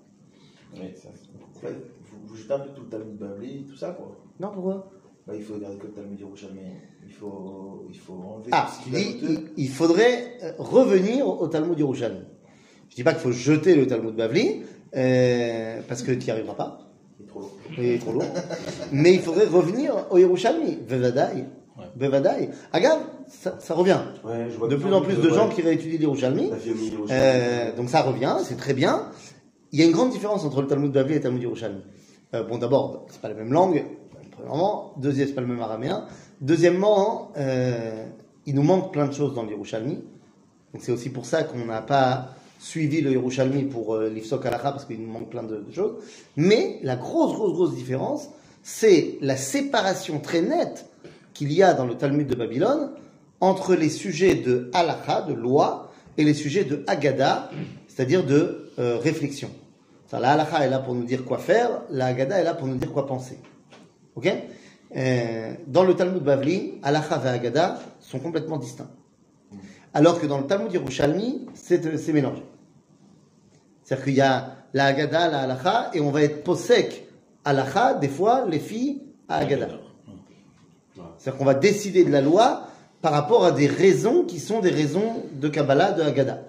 [0.76, 1.10] Oui, ça.
[1.10, 1.74] En fait,
[2.12, 4.16] vous, vous jetez un peu tout le Talmud Bavli, tout ça, quoi.
[4.40, 4.92] Non, pourquoi?
[5.28, 6.60] Bah, il faut garder que le Talmud Yerushalmi.
[7.06, 11.28] Il faut, il faut enlever Ah, tout ce tu qui il, il faudrait euh, revenir
[11.28, 12.22] au Talmud Yerushalmi.
[12.90, 14.64] Je dis pas qu'il faut jeter le Talmud Bavli,
[14.96, 16.92] euh, parce que tu n'y arriveras pas.
[17.20, 17.52] Il est trop lourd.
[17.78, 18.26] Il est trop lourd.
[18.92, 20.78] Mais il faudrait revenir au Yerushalmi.
[20.78, 21.46] Bevadaï.
[21.96, 22.50] Bevadaï.
[22.72, 24.00] Agave, ça, ça revient.
[24.24, 26.52] Ouais, je vois De plus en plus de gens qui réétudient milieu.
[27.10, 29.04] Euh, donc ça revient, c'est très bien.
[29.72, 31.82] Il y a une grande différence entre le Talmud Bavli et le Talmud Yerushalmi.
[32.34, 33.84] Euh, bon, d'abord, c'est pas la même langue,
[34.32, 34.94] premièrement.
[34.98, 36.06] Deuxième, c'est pas le même araméen.
[36.42, 38.06] Deuxièmement, euh,
[38.46, 39.44] il nous manque plein de choses dans.
[39.44, 44.72] Donc c'est aussi pour ça qu'on n'a pas suivi le Yerushalmi pour euh, l'Ifsok Halacha,
[44.72, 45.96] parce qu'il nous manque plein de, de choses.
[46.36, 48.30] Mais la grosse, grosse, grosse différence,
[48.64, 50.89] c'est la séparation très nette
[51.40, 52.92] qu'il y a dans le Talmud de Babylone
[53.40, 57.50] entre les sujets de Halacha, de loi, et les sujets de Haggadah,
[57.88, 59.50] c'est-à-dire de euh, réflexion.
[60.12, 62.76] La Halacha est là pour nous dire quoi faire, la Haggadah est là pour nous
[62.76, 63.40] dire quoi penser.
[64.18, 64.30] Ok?
[64.98, 68.92] Euh, Dans le Talmud Bavli, Halacha et Haggadah sont complètement distincts.
[69.94, 72.44] Alors que dans le Talmud Yerushalmi, c'est c'est mélangé.
[73.86, 77.08] C'est-à-dire qu'il y a la Haggadah, la Halacha, et on va être posek
[77.46, 79.89] Halacha, des fois, les filles à Haggadah.
[81.20, 82.64] C'est-à-dire qu'on va décider de la loi
[83.02, 86.40] par rapport à des raisons qui sont des raisons de Kabbalah, de Haggadah.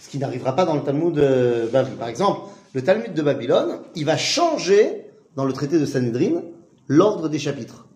[0.00, 1.96] Ce qui n'arrivera pas dans le Talmud de Bavli.
[1.96, 2.42] Par exemple,
[2.74, 5.06] le Talmud de Babylone, il va changer,
[5.36, 6.42] dans le traité de Sanhedrin,
[6.86, 7.86] l'ordre des chapitres.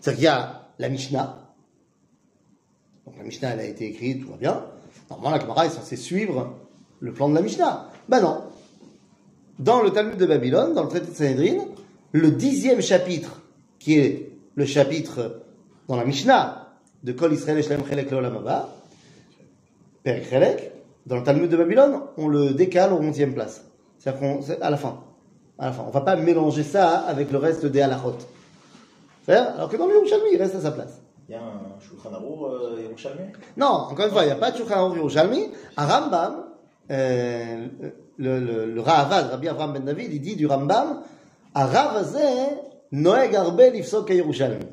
[0.00, 1.38] C'est-à-dire qu'il y a la Mishnah.
[3.06, 4.62] Donc la Mishnah, elle a été écrite, tout va bien.
[5.10, 6.54] Normalement, la Gemara est censée suivre
[7.00, 7.88] le plan de la Mishnah.
[8.08, 8.42] Ben non.
[9.58, 11.64] Dans le Talmud de Babylone, dans le traité de Sanhedrin,
[12.12, 13.42] le dixième chapitre,
[13.78, 14.27] qui est
[14.58, 15.40] le chapitre
[15.86, 16.66] dans la Mishnah
[17.04, 18.68] de Kol Israël Shalem Chelek Leolam Haba,
[20.02, 20.72] Perek Chelek,
[21.06, 23.64] dans le Talmud de Babylone, on le décale au 11e place.
[24.00, 24.98] C'est-à-dire à la fin.
[25.60, 25.84] À la fin.
[25.86, 28.16] On va pas mélanger ça avec le reste des halachot.
[29.24, 31.00] C'est-à-dire, alors que dans le Yerushalmi, il reste à sa place.
[31.28, 33.30] Il y a un Shulchan Arour euh, Yerushalmi?
[33.56, 35.50] Non, encore une fois, il n'y a pas de Shulchan Aruch Yerushalmi.
[35.76, 36.46] À Rambam,
[36.90, 37.66] euh,
[38.16, 41.02] le, le, le Rabbi Avraham Ben David, il dit du Rambam,
[41.54, 42.18] Ravazé,
[42.92, 44.64] Noeg Arbe Lifsok Yerushalmi.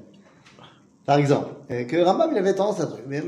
[1.05, 3.21] Par exemple, que Rambam il avait tendance à mais,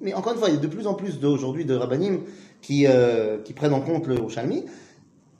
[0.00, 2.20] mais, encore une fois, il y a de plus en plus d'aujourd'hui de rabbanim
[2.62, 4.64] qui, euh, qui prennent en compte le Yerushalmi,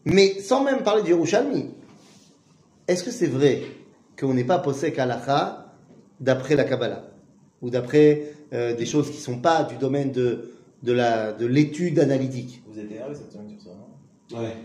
[0.05, 1.71] mais sans même parler du Yerushalmi.
[2.87, 3.63] Est-ce que c'est vrai
[4.19, 5.73] qu'on n'est pas posé halacha
[6.21, 7.05] d'après la Kabbalah?
[7.63, 11.99] Ou d'après euh, des choses qui sont pas du domaine de, de la de l'étude
[11.99, 12.63] analytique?
[12.67, 13.88] Vous êtes énervé cette semaine sur ça, non?
[14.35, 14.57] Ouais.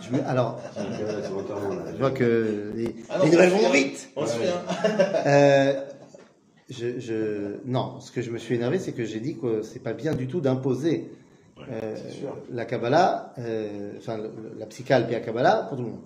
[0.00, 3.82] Je me- Alors, je vois que les, Ah non, les nouvelles on se vont souvient.
[3.84, 4.08] vite.
[4.16, 4.62] On se souvient.
[5.26, 5.84] Euh,
[6.68, 9.78] je, je- non, ce que je me suis énervé, c'est que j'ai dit que c'est
[9.82, 11.10] pas bien du tout d'imposer
[11.70, 11.94] euh,
[12.50, 16.00] la Kabbalah, euh, enfin le- le- la psychale et la Kabbalah pour tout le monde.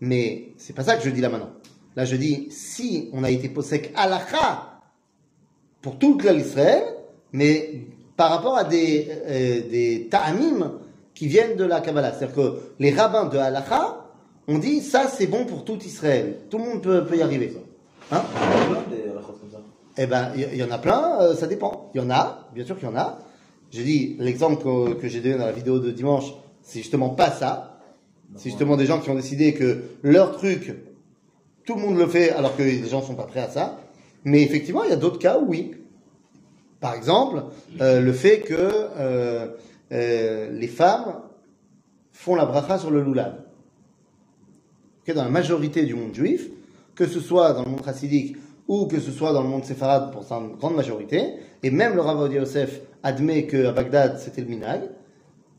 [0.00, 1.50] Mais c'est pas ça que je dis là maintenant.
[1.96, 4.80] Là, je dis si on a été posek halakha
[5.82, 6.84] pour tout le clan d'Israël,
[7.32, 10.78] mais par rapport à des, euh, des ta'amim
[11.20, 12.14] qui viennent de la Kabbalah.
[12.14, 14.06] C'est-à-dire que les rabbins de halakha
[14.48, 16.38] ont dit ça c'est bon pour tout Israël.
[16.48, 17.54] Tout le monde peut, peut y arriver.
[18.10, 18.22] Hein
[19.98, 21.90] eh ben, il y, en a plein, euh, ça dépend.
[21.94, 23.18] Il y en a, bien sûr qu'il y en a.
[23.70, 24.62] J'ai dit, l'exemple
[24.98, 27.82] que, j'ai donné dans la vidéo de dimanche, c'est justement pas ça.
[28.36, 30.74] C'est justement des gens qui ont décidé que leur truc,
[31.66, 33.78] tout le monde le fait alors que les gens sont pas prêts à ça.
[34.24, 35.72] Mais effectivement, il y a d'autres cas où oui.
[36.80, 37.44] Par exemple,
[37.82, 39.48] euh, le fait que euh,
[39.92, 41.20] euh, les femmes
[42.12, 43.34] font la bracha sur le loulav.
[45.06, 46.48] Ok, dans la majorité du monde juif,
[46.94, 48.36] que ce soit dans le monde chassidique
[48.68, 52.00] ou que ce soit dans le monde séfarade pour sa grande majorité, et même le
[52.02, 54.82] Rav Yosef admet qu'à Bagdad c'était le minag,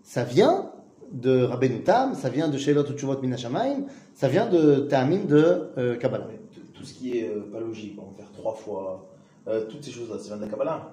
[0.03, 0.71] ça vient
[1.11, 5.97] de Rabbeinu Tam, ça vient de Shelot Utshuvot Minashamayim, ça vient de Ta'amim de euh,
[5.97, 6.27] Kabbalah.
[6.73, 9.07] Tout- ce qui est euh, pas logique, on va faire trois fois,
[9.47, 10.91] euh, toutes ces choses-là, ça vient de la Kabbalah.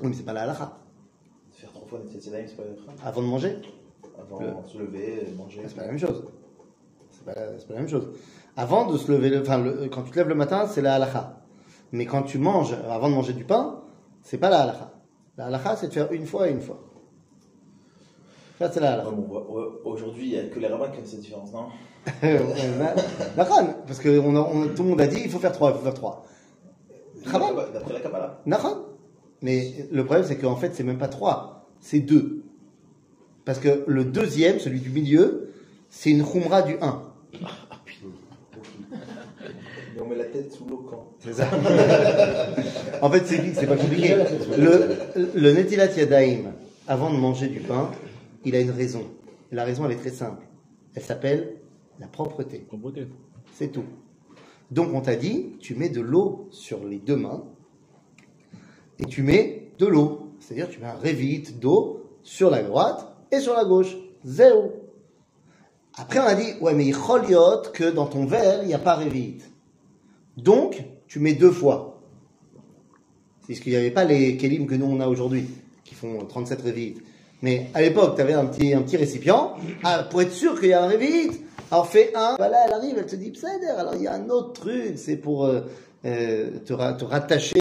[0.00, 0.77] Oui, mais c'est pas la halakha.
[1.88, 2.92] Fois c'est pas la halakha.
[3.04, 3.56] Avant de manger,
[4.18, 5.62] Avant de se lever, manger.
[5.66, 6.24] c'est pas la même chose.
[7.10, 8.08] C'est pas, pas la même chose.
[8.56, 10.94] Avant de se lever, le- enfin, le- quand tu te lèves le matin, c'est la
[10.96, 11.40] halakha.
[11.92, 13.80] Mais quand tu manges, avant de manger du pain,
[14.22, 14.92] c'est pas la halakha.
[15.36, 16.78] La halakha, c'est de faire une fois et une fois.
[18.58, 18.86] Ça, c'est ouais,
[19.48, 21.66] ouais, Aujourd'hui, il n'y a que les rabbins qui ont cette différence, non
[23.36, 25.70] D'accord, parce que on a- on- tout le monde a dit il faut faire trois,
[25.70, 26.24] il faut faire trois.
[27.72, 28.40] D'après la Kabbalah.
[29.42, 32.42] Mais le problème, c'est qu'en fait, c'est même pas trois, c'est deux.
[33.44, 35.50] Parce que le deuxième, celui du milieu,
[35.88, 37.02] c'est une khumra du 1.
[39.96, 41.48] Et on met la tête sous l'eau quand C'est ça.
[43.02, 44.16] en fait, c'est c'est pas compliqué.
[44.56, 44.96] Le,
[45.34, 46.52] le Netilat Yadaim,
[46.86, 47.90] avant de manger du pain,
[48.44, 49.04] il a une raison.
[49.50, 50.46] Et la raison, elle est très simple.
[50.94, 51.54] Elle s'appelle
[51.98, 52.58] la propreté.
[52.58, 53.08] Propreté.
[53.52, 53.84] C'est tout.
[54.70, 57.44] Donc, on t'a dit, tu mets de l'eau sur les deux mains
[58.98, 60.27] et tu mets de l'eau.
[60.48, 63.94] C'est-à-dire, tu mets un révite d'eau sur la droite et sur la gauche.
[64.24, 64.72] Zéro.
[65.98, 68.78] Après, on a dit, ouais, mais il choliot que dans ton verre, il n'y a
[68.78, 69.44] pas révite.
[70.38, 72.00] Donc, tu mets deux fois.
[73.46, 75.44] C'est ce qu'il n'y avait pas les kelim que nous on a aujourd'hui,
[75.84, 77.02] qui font 37 révites.
[77.42, 79.54] Mais à l'époque, tu avais un petit, un petit récipient.
[79.84, 82.36] Ah, pour être sûr qu'il y a un révite, alors fais un.
[82.38, 83.74] Voilà, elle arrive, elle te dit, Pseder.
[83.76, 85.60] Alors il y a un autre truc, c'est pour euh,
[86.06, 87.60] euh, te, te rattacher.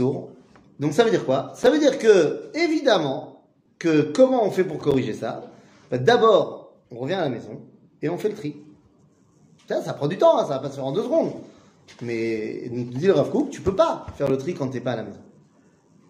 [0.00, 1.52] Donc ça veut dire quoi?
[1.54, 3.42] Ça veut dire que, évidemment,
[3.78, 5.44] que comment on fait pour corriger ça?
[5.90, 7.60] Bah, D'abord, on revient à la maison
[8.02, 8.56] et on fait le tri.
[9.68, 11.32] Ça, ça prend du temps, hein, ça va pas se faire en deux secondes.
[12.02, 14.96] Mais dit le Rav Kook, tu peux pas faire le tri quand t'es pas à
[14.96, 15.20] la maison.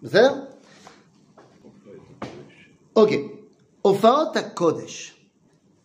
[0.03, 0.47] C'est ça
[2.95, 3.17] Ok.
[4.55, 5.15] Kodesh.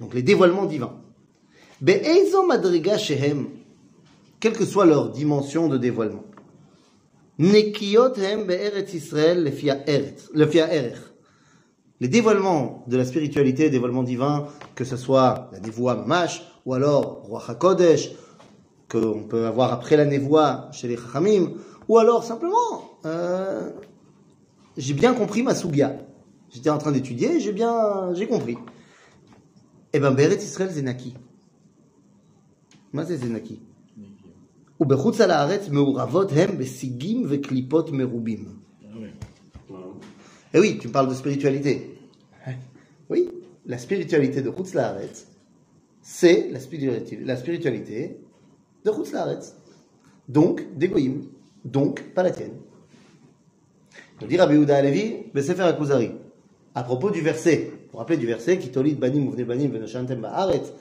[0.01, 0.95] Donc les dévoilements divins.
[1.81, 3.49] Be'ezo madriga shehem.
[4.41, 6.25] Quelle que soit leur dimension de dévoilement.
[7.37, 7.73] Les
[12.01, 17.43] dévoilements de la spiritualité, dévoilements divins, que ce soit la névoie mamash, ou alors roi
[17.49, 18.13] hakodesh,
[18.89, 21.55] que peut avoir après la névoie chez les chachamim,
[21.89, 23.71] ou alors simplement, euh,
[24.77, 25.97] j'ai bien compris ma soubia.
[26.51, 28.59] J'étais en train d'étudier, j'ai bien, j'ai compris.
[29.93, 31.15] Eh ben, Beret Israël Zenaki.
[32.93, 33.61] Moi, Zenaki.
[34.82, 38.60] ובחוץ על הארץ מעורבות הם בשיגים וקליפות מרובים.
[40.54, 41.96] Eh oui, tu parles de spiritualité.
[43.10, 43.30] Oui,
[43.68, 45.28] la spiritualité de Chutz Laaretz,
[46.02, 48.18] c'est la spiritualité, la spiritualité
[48.84, 49.56] de Chutz Laaretz.
[50.28, 51.26] Donc, des Goïm.
[51.64, 52.54] Donc, pas la tienne.
[54.22, 56.12] On dit Rabbi Yehuda Alevi, Besefer Akuzari.
[56.74, 60.22] À propos du verset, vous vous rappelez du verset, qui tolit banim uvne banim venoshantem
[60.22, 60.74] ba'aretz,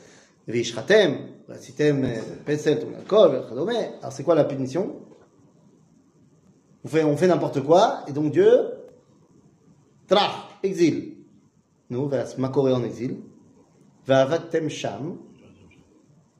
[0.47, 2.05] veishratem, vasitem
[2.45, 3.69] peset ou alcool, vechadome.
[4.01, 4.95] Alors c'est quoi la punition?
[6.85, 8.49] On fait, on fait n'importe quoi, et donc Dieu,
[10.07, 11.15] trach, exil.
[11.89, 13.17] Nous, voilà, ma Corée en exil.
[14.05, 15.17] Va'avatem sham,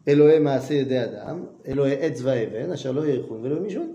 [0.05, 3.87] Elohe maase yedei adam, Elohe etz va'even, asher lo yerichun velo mishun.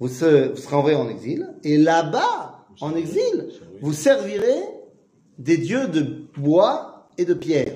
[0.00, 3.50] Vous, se- vous serez envoyé en exil, et là-bas, en exil,
[3.82, 4.62] vous servirez
[5.38, 7.75] des dieux de bois et de pierre.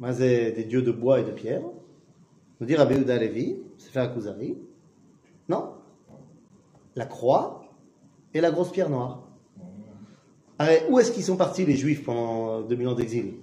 [0.00, 1.62] Des dieux de bois et de pierre.
[2.58, 4.56] Nous dit Rabbi Yehuda Levi, c'est faire Kuzari.
[5.48, 5.74] Non.
[6.96, 7.64] La croix
[8.32, 9.28] et la grosse pierre noire.
[10.58, 13.34] Alors, où est-ce qu'ils sont partis, les Juifs, pendant 2000 ans d'exil?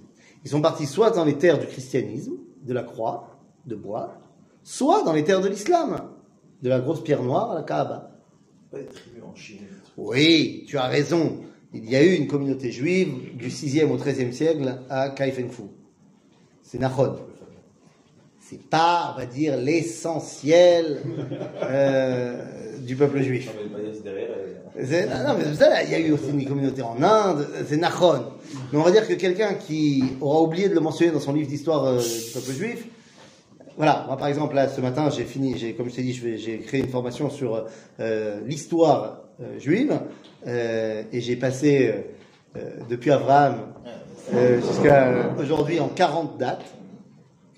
[0.44, 4.14] Ils sont partis soit dans les terres du christianisme, de la croix, de bois,
[4.62, 6.10] soit dans les terres de l'islam,
[6.62, 8.10] de la grosse pierre noire à la Kaaba.
[9.96, 11.38] Oui, tu as raison.
[11.72, 15.64] Il y a eu une communauté juive du 6e au 13e siècle à Kaifenfu.
[16.70, 17.16] C'est Nahon.
[18.40, 20.98] C'est pas, on va dire, l'essentiel
[21.62, 23.50] euh, du peuple juif.
[24.76, 28.22] Non, mais il y a eu aussi une communauté en Inde, c'est Nahon.
[28.70, 31.48] Mais on va dire que quelqu'un qui aura oublié de le mentionner dans son livre
[31.48, 32.86] d'histoire euh, du peuple juif,
[33.78, 36.58] voilà, moi par exemple, là, ce matin, j'ai fini, j'ai, comme je t'ai dit, j'ai
[36.58, 37.64] créé une formation sur
[38.00, 39.98] euh, l'histoire euh, juive,
[40.46, 41.94] euh, et j'ai passé,
[42.90, 43.58] depuis Abraham
[44.34, 46.64] euh, jusqu'à aujourd'hui, en 40 dates,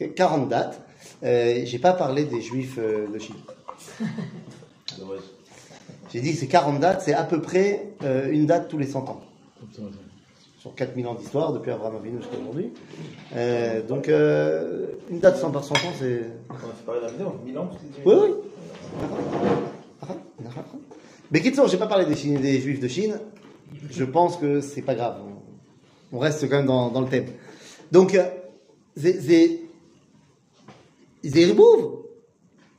[0.00, 0.80] Ok, 40 dates,
[1.22, 3.37] euh, j'ai pas parlé des juifs euh, de Chine.
[6.12, 8.87] J'ai dit que c'est 40 dates, c'est à peu près euh, une date tous les
[8.87, 9.20] 100 ans.
[10.59, 12.72] Sur 4000 ans d'histoire, depuis Abraham Avinu jusqu'à aujourd'hui.
[13.37, 16.22] Euh, donc, euh, une date 100 par 100 ans, c'est...
[16.50, 18.30] On a fait parler d'un vidéo, Milan, tu Oui, oui.
[21.30, 23.20] Mais Kitson, j'ai pas parlé des, Chine- des Juifs de Chine.
[23.90, 25.18] Je pense que c'est pas grave
[26.12, 27.27] on reste quand même dans, dans le thème.
[27.92, 28.29] Donc, euh,
[31.25, 32.05] Zerbouv,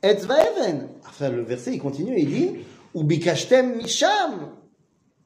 [0.02, 0.88] Etzva Even.
[1.08, 2.50] Enfin, le verset, il continue, il dit
[2.94, 4.50] Ubikashtem Misham,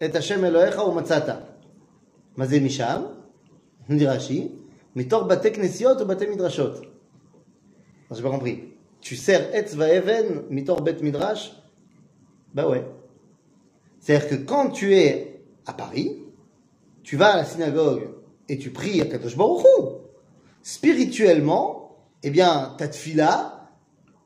[0.01, 1.49] et Hashem Elohecha Umatzata.
[2.37, 3.09] Mazé Misham,
[3.89, 4.53] nous dit Rashi,
[4.95, 6.83] Mitor Bate Knesiot ou Bate Midrashot.
[8.11, 8.65] J'ai pas compris.
[9.01, 11.53] Tu sers Etzva Even, Mitor Bet Midrash
[12.55, 12.85] Bah ouais.
[14.01, 16.26] C'est-à-dire que quand tu es à Paris,
[17.07, 18.09] tu vas à la synagogue
[18.49, 19.83] et tu pries à Kadosh Baruch Hu,
[20.65, 23.71] spirituellement, eh bien, ta tfila,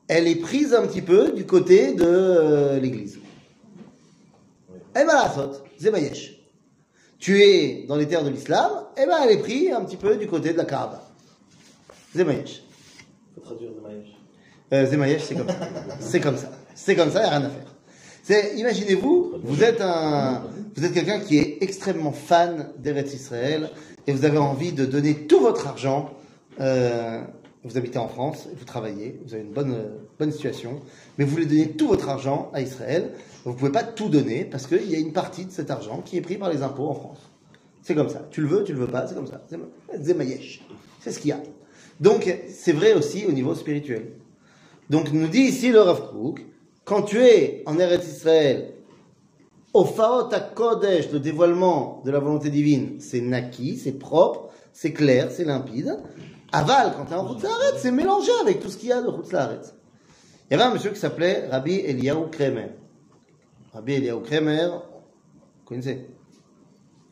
[0.07, 3.19] elle est prise un petit peu du côté de euh, l'église.
[4.95, 5.31] Eh ben, la
[5.79, 6.41] Zemayesh.
[7.19, 10.15] Tu es dans les terres de l'islam, eh ben, elle est prise un petit peu
[10.15, 11.07] du côté de la Kaaba.
[12.15, 12.63] Zemayesh.
[13.35, 14.17] Faut traduire de Maïch.
[14.73, 15.69] Euh, Zemayesh, c'est comme ça.
[15.99, 16.51] C'est comme ça.
[16.73, 17.70] C'est comme ça, il n'y a rien à faire.
[18.31, 20.43] C'est, imaginez-vous, vous êtes un,
[20.77, 23.69] vous êtes quelqu'un qui est extrêmement fan d'Eretz Israël
[24.07, 26.11] et vous avez envie de donner tout votre argent.
[26.61, 27.21] euh,
[27.65, 30.79] vous habitez en France, vous travaillez, vous avez une bonne, euh, bonne situation,
[31.17, 33.11] mais vous voulez donner tout votre argent à Israël.
[33.43, 36.01] Vous ne pouvez pas tout donner parce qu'il y a une partie de cet argent
[36.01, 37.29] qui est pris par les impôts en France.
[37.83, 38.25] C'est comme ça.
[38.31, 39.41] Tu le veux, tu le veux pas, c'est comme ça.
[39.49, 40.65] C'est- Zemayesh.
[41.01, 41.41] C'est ce qu'il y a.
[41.99, 44.13] Donc, c'est vrai aussi au niveau spirituel.
[44.89, 46.45] Donc, nous dit ici le Rav Kook,
[46.85, 48.73] quand tu es en Eretz Israël,
[49.73, 55.31] au Faot Kodesh, le dévoilement de la volonté divine, c'est naki, c'est propre, c'est clair,
[55.31, 55.97] c'est limpide.
[56.51, 59.09] Aval, quand tu es en Hutzlaret, c'est mélangé avec tout ce qu'il y a de
[59.09, 59.61] Hutzlaret.
[60.49, 62.71] Il y avait un monsieur qui s'appelait Rabbi Eliyahu Kremer.
[63.73, 66.07] Rabbi Eliyahu Kremer, vous connaissez?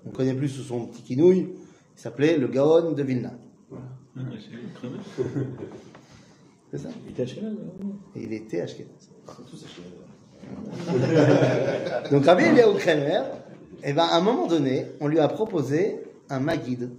[0.06, 1.50] On connaît plus sous son petit quinouille,
[1.96, 3.32] il s'appelait le Gaon de Vilna.
[6.72, 7.24] C'est ça Il était
[8.16, 9.10] Et il était Ashkenaz.
[12.12, 13.22] Donc Rabbi Eliyahu Kremer,
[13.84, 16.90] eh ben, à un moment donné, on lui a proposé un Magid.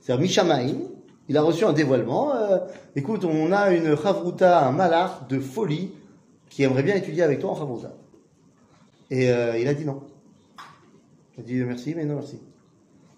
[0.00, 0.76] C'est-à-dire Mishamaim,
[1.28, 2.34] il a reçu un dévoilement.
[2.34, 2.58] euh,
[2.96, 5.92] écoute, on a une Chavruta, un malach de folie
[6.50, 7.94] qui aimerait bien étudier avec toi en Chavruta.
[9.10, 10.02] Et euh, il a dit non.
[11.36, 12.40] Il a dit merci, mais non merci.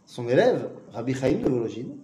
[0.07, 1.97] Son élève, Rabbi Chaim de Vologine,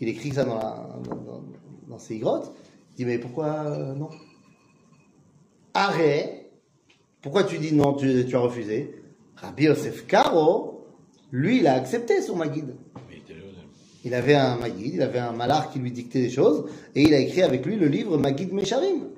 [0.00, 2.52] il écrit ça dans, ses grottes,
[2.92, 4.08] il dit mais pourquoi euh, non?
[5.74, 6.46] Arrêt,
[7.22, 8.94] pourquoi tu dis non, tu, tu as refusé?
[9.36, 10.86] Rabbi Yosef Karo,
[11.30, 12.74] lui, il a accepté son Maguide.
[14.04, 17.14] Il avait un Maguide, il avait un malard qui lui dictait des choses, et il
[17.14, 19.08] a écrit avec lui le livre Maguide Mesharim.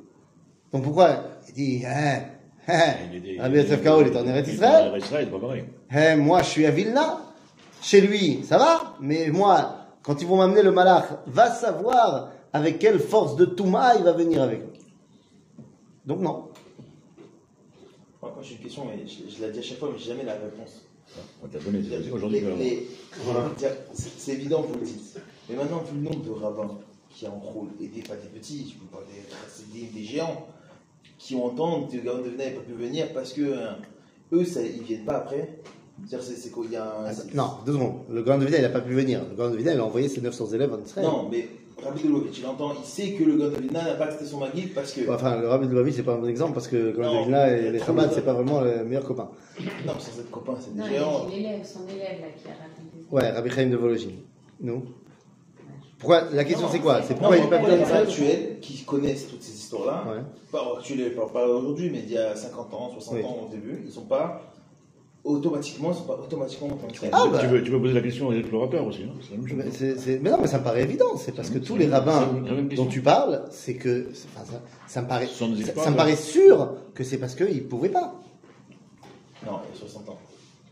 [0.72, 1.24] Donc pourquoi?
[1.48, 1.82] Il dit,
[3.12, 4.84] Il était- Rabbi Yosef Karo, il est en Eretz Israël.
[5.90, 7.20] Hein, moi, je suis à Vilna.
[7.82, 12.78] Chez lui, ça va, mais moi, quand ils vont m'amener le malach, va savoir avec
[12.78, 14.62] quelle force de Touma il va venir avec.
[16.06, 16.48] Donc non.
[18.22, 20.06] Moi, moi, j'ai une question, mais je, je l'ai dit à chaque fois, mais j'ai
[20.10, 20.82] jamais la réponse.
[21.42, 22.42] On t'a donné, c'est aujourd'hui
[23.94, 25.18] c'est évident, vous le dites.
[25.48, 26.78] Mais maintenant, vu le nombre de rabbins
[27.10, 30.04] qui en rôle, et des, pas des petits, je peux pas des, c'est des, des
[30.04, 30.46] géants,
[31.18, 33.70] qui entendent que le Gaon de Vilna n'a pas pu venir parce que euh,
[34.32, 35.60] eux, ça, ils viennent pas après.
[36.08, 37.12] C'est c'est quoi Il y a un.
[37.12, 38.00] c'est- Non, deux secondes.
[38.10, 39.20] Le grand de Vilna, il n'a pas pu venir.
[39.30, 41.06] Le grand de Vilna, il a envoyé ses 900 élèves en Israël.
[41.06, 41.48] Non, mais
[41.84, 44.38] Rabbi Delovitch, il entend, il sait que le Gaon de Vilna n'a pas accepté son
[44.38, 45.08] Maguide parce que.
[45.10, 47.22] Enfin, le rabbi de Lubavitch, c'est pas un bon exemple parce que le Non.
[47.24, 49.28] Vilna et les Chabad, c'est pas vraiment les meilleurs copains.
[49.60, 51.26] Non, mais sans être copain, c'est des Non, géants.
[51.26, 53.06] a l'élève, son élève là qui a raconté.
[53.10, 54.16] Ouais, Rabbi Chaim de Vologine.
[54.60, 54.82] Nous
[55.98, 56.98] Pourquoi La question, Non, c'est quoi?
[57.00, 60.22] Non, C'est pourquoi il n'est pas les actuels qui connaissent toutes ces histoires-là, Ouais.
[60.52, 63.24] pas actuels, pas, pas aujourd'hui, mais il y a 50 ans, 60 Oui.
[63.24, 64.42] ans au début, ils sont pas
[65.24, 66.68] automatiquement, ils sont pas automatiquement
[67.12, 67.38] Ah, bah.
[67.40, 69.56] Tu veux, tu veux poser la question aux explorateurs aussi, non C'est la même chose.
[69.58, 71.16] Mais, c'est- c'est- mais non, mais ça me paraît évident.
[71.16, 72.28] C'est parce que tous les rabbins
[72.70, 76.16] C'est dont tu parles, c'est que c'est- enfin, ça, ça me paraît, ça, me paraît
[76.16, 78.14] sûr que c'est parce qu'ils ne pouvaient pas.
[79.46, 80.18] Non, il y a 60 ans.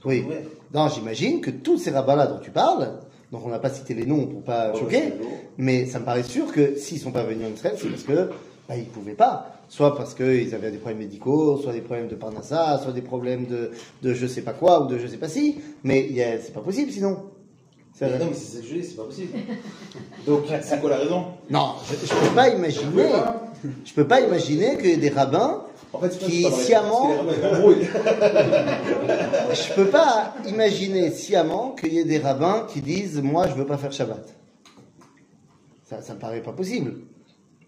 [0.04, 0.24] Oui.
[0.28, 0.44] Ouais.
[0.74, 2.98] Non, j'imagine que tous ces rabbins-là dont tu parles,
[3.30, 5.14] donc on n'a pas cité les noms pour pas choquer, c'est
[5.58, 8.30] mais ça me paraît sûr que s'ils sont pas venus en Israël, c'est parce que
[8.68, 9.61] bah, ils pouvaient pas.
[9.72, 13.46] Soit parce qu'ils avaient des problèmes médicaux, soit des problèmes de parnassa, soit des problèmes
[13.46, 13.70] de,
[14.02, 15.62] de je sais pas quoi ou de je sais pas si.
[15.82, 16.10] Mais
[16.44, 17.30] c'est pas possible sinon.
[17.94, 19.32] C'est- Mais non, mais c'est que c'est pas possible.
[20.26, 21.24] Donc, c'est quoi la raison?
[21.48, 23.06] Non, je, je peux pas imaginer.
[23.86, 25.64] Je peux pas imaginer ait des rabbins.
[25.94, 27.72] En fait, Qui que sciemment- que.
[29.54, 33.66] Je peux pas imaginer sciemment qu'il y ait des rabbins qui disent moi je veux
[33.66, 34.34] pas faire Shabbat.
[35.88, 36.94] Ça, ça me paraît pas possible.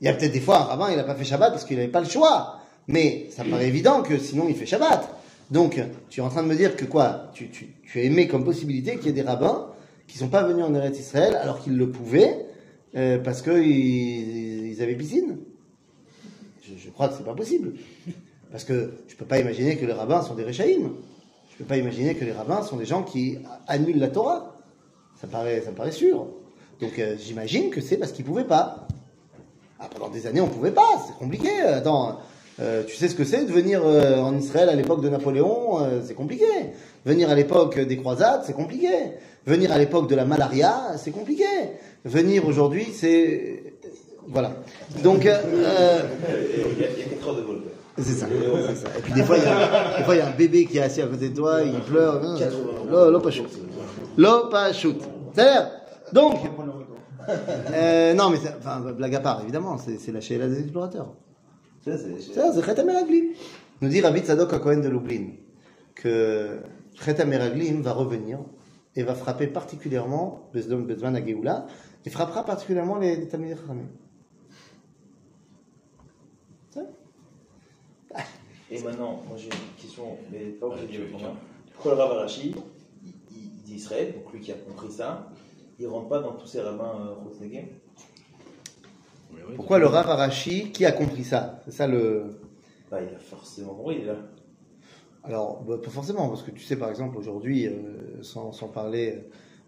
[0.05, 1.79] Il y a peut-être des fois un rabbin il a pas fait Shabbat parce qu'il
[1.79, 5.09] n'avait pas le choix, mais ça me paraît évident que sinon il fait Shabbat.
[5.51, 7.31] Donc tu es en train de me dire que quoi?
[7.33, 7.49] Tu,
[7.95, 9.69] as aimé comme possibilité qu'il y ait des rabbins
[10.07, 12.45] qui sont pas venus en Eretz Israël alors qu'ils le pouvaient
[12.97, 15.39] euh, parce qu'ils ils avaient piscine.
[16.63, 17.73] Je, crois que c'est pas possible.
[18.51, 20.91] Parce que je peux pas imaginer que les rabbins sont des réchaïm.
[21.51, 24.55] Je peux pas imaginer que les rabbins sont des gens qui annulent la Torah.
[25.19, 26.27] Ça paraît, ça me paraît sûr.
[26.83, 28.87] Donc euh, j'imagine que c'est parce qu'ils pouvaient pas.
[29.85, 30.87] Ah, pendant des années, on pouvait pas.
[31.07, 31.51] C'est compliqué.
[31.61, 32.19] Attends,
[32.61, 35.81] euh, tu sais ce que c'est de venir euh, en Israël à l'époque de Napoléon
[35.83, 36.47] euh, C'est compliqué.
[37.05, 38.89] Venir à l'époque des croisades, c'est compliqué.
[39.47, 41.45] Venir à l'époque de la malaria, c'est compliqué.
[42.05, 43.63] Venir aujourd'hui, c'est
[44.29, 44.53] voilà.
[45.03, 45.39] Donc euh,
[46.77, 47.61] Il y a- il y a 4 heures de vol.
[47.99, 48.27] C'est ça.
[48.27, 51.37] Et puis des fois, il y, a, un bébé qui est assis à côté de
[51.37, 52.21] toi, il pleure.
[52.25, 52.37] hein.
[52.91, 53.47] Lo pas shoot.
[54.17, 55.01] Lo pas shoot.
[56.13, 56.35] Donc,
[57.29, 61.15] euh, non mais, enfin, blague à part, évidemment, c'est la chéla des explorateurs.
[61.85, 63.33] Ça, c'est- Ça, c'est Chet HaMeraglim.
[63.81, 65.27] Nous dit Rabbi Tzadok HaKohen de Lublin
[65.95, 66.61] que
[66.95, 68.39] Chet HaMeraglim va revenir
[68.97, 71.67] et va frapper particulièrement Bezdom Bezman Ageoula
[72.07, 73.89] et frappera particulièrement les, les Chachamim.
[78.71, 81.37] Et maintenant, moi j'ai une question, mais pas obligé de répondre.
[81.75, 82.55] Pourquoi le Rav Arashi,
[83.05, 85.29] il, il dit Israël, donc lui qui a compris ça,
[85.79, 87.61] il rentre pas dans tous ces rabbins euh.
[89.57, 91.61] Pourquoi le Rav Arashi, qui a compris ça?
[91.65, 92.39] C'est ça le...
[92.91, 94.17] Bah, il a forcément compris, il est là.
[95.23, 99.25] Alors, bah, pas forcément, parce que tu sais, par exemple, aujourd'hui, euh, sans, sans parler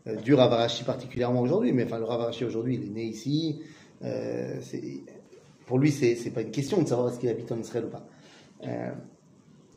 [0.06, 3.04] euh, du Rav Arashi particulièrement aujourd'hui, mais enfin, le Rav Arashi aujourd'hui, il est né
[3.04, 3.62] ici.
[4.02, 4.82] euh, c'est-
[5.66, 7.88] pour lui, c'est c'est pas une question de savoir est-ce qu'il habite en Israël ou
[7.90, 8.06] pas.
[8.64, 8.92] Euh,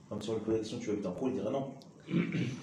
[0.08, 1.72] Comme si on lui posait la question, tu habites en pro, il dirait non.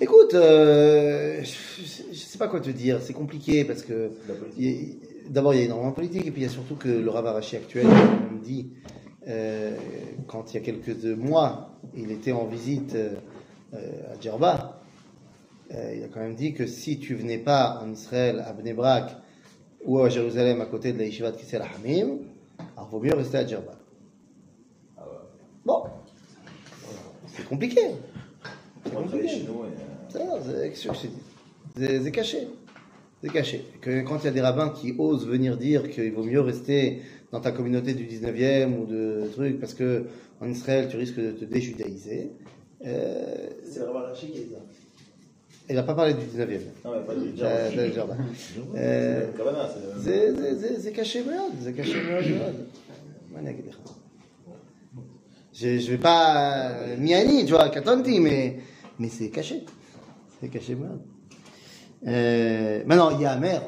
[0.01, 1.83] Écoute, euh, je,
[2.13, 4.11] je sais pas quoi te dire, c'est compliqué parce que
[4.59, 6.77] il a- D'abord, il y a énormément de politique, et puis il y a surtout
[6.77, 8.71] que le Rav Arashi actuel me dit,
[9.27, 9.75] euh,
[10.29, 13.17] quand il y a quelques mois, il était en visite euh,
[13.73, 14.81] à Djerba,
[15.71, 19.17] il a quand même dit que si tu venais pas en Israël, à Bnei Brak,
[19.85, 22.19] ou à Jérusalem, à côté de la Yeshiva de Kissel Hamim,
[22.77, 23.73] alors vaut mieux rester à Djerba.
[25.65, 25.83] Bon,
[27.27, 27.81] c'est compliqué.
[31.77, 32.49] C'est caché.
[33.23, 33.65] C'est caché.
[33.81, 37.03] Que quand il y a des rabbins qui osent venir dire qu'il vaut mieux rester
[37.33, 40.05] dans ta communauté du 19e ou de trucs parce que
[40.41, 42.31] en Israël tu risques de te déjudaïser.
[42.85, 44.59] Euh, c'est le rabbin Rashi qui a.
[45.69, 46.61] Il n'a pas parlé du 19e.
[46.85, 48.17] Non, mais pas du euh, Jardin.
[48.77, 49.27] Euh,
[50.81, 51.25] c'est caché,
[51.61, 51.93] c'est caché,
[55.53, 56.73] Je ne vais pas.
[56.99, 58.59] Miani, tu vois, Katanti, mais
[58.99, 59.65] mais c'est caché.
[60.41, 60.95] C'est caché, voilà.
[62.07, 63.63] Euh, maintenant, il y a Amer,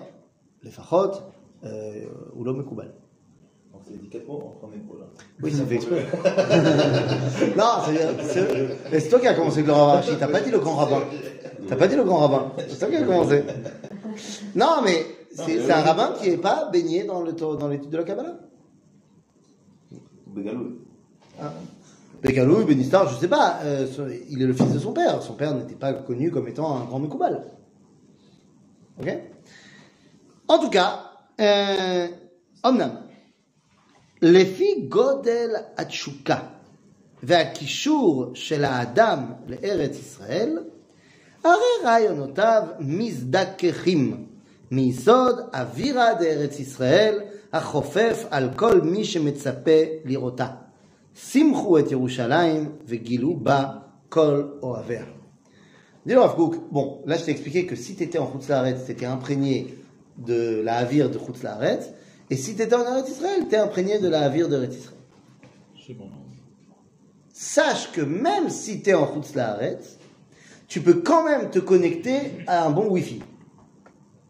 [0.63, 1.13] les Fachot,
[1.65, 2.05] euh,
[2.35, 2.95] ou l'homme Koubal.
[3.73, 5.07] Donc c'est dit quatre mots en 3 mots là.
[5.43, 6.07] Oui, ça fait exprès.
[7.57, 7.65] non,
[8.91, 10.17] c'est toi qui as commencé le grand rabbin.
[10.19, 11.03] T'as pas dit le grand rabbin.
[11.69, 12.53] T'as pas dit le grand rabbin.
[12.69, 13.45] C'est toi qui as commencé.
[14.55, 18.39] Non, mais c'est un rabbin qui n'est pas baigné dans l'étude dans de la Kabbalah.
[20.27, 20.79] Bégaloul.
[21.41, 21.53] Ah.
[22.22, 25.22] Begalou, Benistar, je sais pas, euh, son- il est le fils de son père.
[25.22, 27.44] Son père n'était pas connu comme étant un grand Mekoubal.
[29.00, 29.10] Ok
[30.48, 30.92] En tout cas,
[31.40, 32.08] euh,
[32.66, 32.90] אמנם,
[34.22, 36.40] לפי גודל התשוקה
[37.24, 40.58] והקישור של האדם לארץ ישראל,
[41.44, 41.54] הרי
[41.86, 44.26] רעיונותיו מזדככים
[44.72, 47.20] מיסוד אווירה דארץ ישראל
[47.54, 49.72] החופף על כל מי שמצפה
[50.06, 50.48] לראותה.
[51.15, 55.05] Simchu et Yerushalayim vegilou ba kol oaver.
[56.07, 56.21] Dis-le
[56.71, 59.75] bon, là je t'ai expliqué que si tu étais en Khutzlaret, tu imprégné
[60.17, 61.81] de la havir de Khutzlaret,
[62.31, 64.99] et si tu étais en Eretz Israël, tu imprégné de la havir de Eretz Israël.
[65.87, 66.09] C'est bon.
[67.33, 69.81] Sache que même si tu es en Khutzlaret,
[70.67, 73.23] tu peux quand même te connecter à un bon Wi-Fi.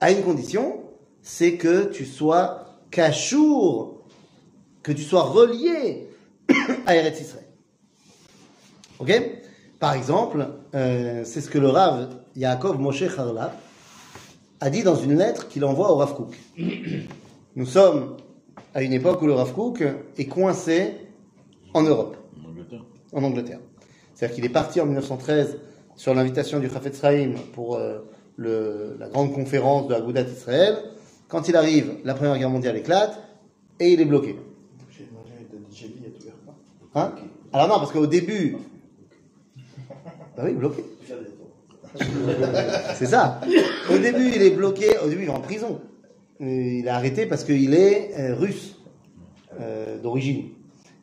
[0.00, 0.82] À une condition,
[1.22, 4.02] c'est que tu sois cachour,
[4.82, 6.07] que tu sois relié
[6.86, 7.44] à Eretz Israël.
[8.98, 9.12] Ok?
[9.78, 13.56] Par exemple, euh, c'est ce que le Rav Yaakov Moshe Charlap
[14.60, 16.36] a dit dans une lettre qu'il envoie au Rav Kook.
[17.56, 18.16] Nous sommes
[18.74, 19.84] à une époque où le Rav Kook
[20.16, 20.94] est coincé
[21.74, 22.84] en Europe En Angleterre.
[23.12, 23.60] en Angleterre.
[24.14, 25.58] C'est-à-dire qu'il est parti en 1913
[25.96, 28.00] sur l'invitation du Chafetz Chaim pour euh,
[28.36, 30.76] le- la grande conférence de Agudat Israël.
[31.28, 33.16] Quand il arrive, la Première Guerre mondiale éclate
[33.78, 34.36] et il est bloqué.
[34.90, 36.54] J'ai mangé de DJ il y a tout l'air pas.
[36.94, 37.12] Hein
[37.52, 38.56] Alors non, parce qu'au début...
[40.36, 40.84] Bah oui, bloqué.
[42.94, 43.40] C'est ça.
[43.90, 44.96] Au début, il est bloqué.
[45.04, 45.80] Au début, il est en prison.
[46.40, 48.76] Il est arrêté parce qu'il est euh, russe
[49.60, 50.50] euh, d'origine.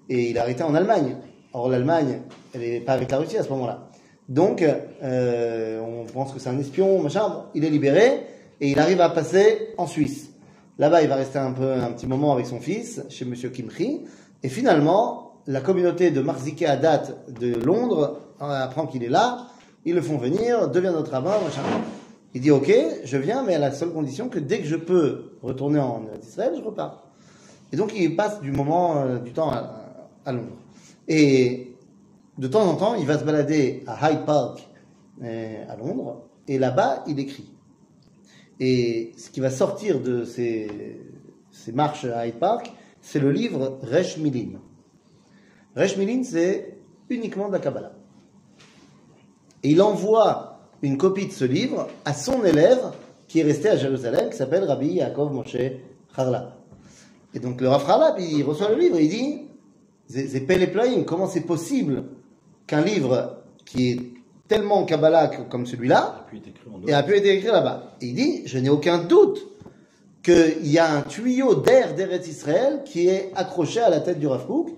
[0.09, 1.17] Et il est arrêté en Allemagne.
[1.53, 2.21] Or, l'Allemagne,
[2.53, 3.89] elle n'est pas avec la Russie à ce moment-là.
[4.29, 4.63] Donc,
[5.03, 7.27] euh, on pense que c'est un espion, machin.
[7.29, 8.21] Bon, il est libéré
[8.61, 10.29] et il arrive à passer en Suisse.
[10.77, 14.01] Là-bas, il va rester un peu, un petit moment avec son fils, chez Monsieur Kimchi.
[14.43, 17.04] Et finalement, la communauté de Marzike Adat
[17.39, 19.48] de Londres euh, apprend qu'il est là.
[19.86, 21.62] Ils le font venir, devient notre rabbin, machin.
[22.34, 22.72] Il dit ok,
[23.04, 26.54] je viens, mais à la seule condition que dès que je peux retourner en Israël,
[26.58, 27.04] je repars.
[27.72, 30.58] Et donc il passe du moment, euh, du temps à, Londres.
[31.08, 31.76] Et
[32.38, 34.68] de temps en temps, il va se balader à Hyde Park
[35.24, 37.46] euh, à Londres, et là-bas, il écrit.
[38.60, 41.00] Et ce qui va sortir de ces,
[41.52, 44.60] ces marches à Hyde Park, c'est le livre Resh Milin.
[45.76, 46.78] Resh Milin, c'est
[47.09, 47.91] uniquement de la Kabbalah.
[49.63, 52.91] Et il envoie une copie de ce livre à son élève
[53.28, 55.57] qui est resté à Jérusalem, qui s'appelle Rabbi Yaakov Moshe
[56.15, 56.51] Harlab.
[57.34, 59.41] Et donc le Rav Harlab, il reçoit le livre et il dit,
[60.07, 62.03] c'est c'est Pele Plaim, comment c'est possible
[62.67, 63.99] qu'un livre qui est
[64.47, 66.26] tellement Kabbalah comme celui-là,
[66.88, 67.95] et a pu être écrit là-bas.
[68.01, 69.45] Et il dit, je n'ai aucun doute
[70.23, 74.28] qu'il y a un tuyau d'air d'Eretz Israël qui est accroché à la tête du
[74.28, 74.69] Rav Kook,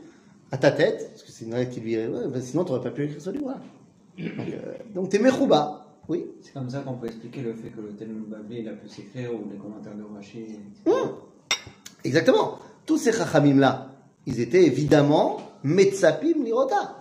[0.52, 2.08] à ta tête, parce que c'est une lettre qui lui est...
[2.08, 3.60] ouais, bah, sinon, tu n'aurais pas pu écrire ce livre-là.
[4.18, 5.86] Donc, euh, donc t'es Mechouba.
[6.10, 6.26] Oui.
[6.42, 8.88] C'est comme ça qu'on peut expliquer le fait que le Talmud Bablé il a pu
[8.88, 10.58] s'écrire ou les commentaires de Rashi.
[12.04, 12.60] Exactement.
[12.86, 13.92] Tous ces chachamim-là,
[14.26, 16.96] ils étaient évidemment metzapim lirota.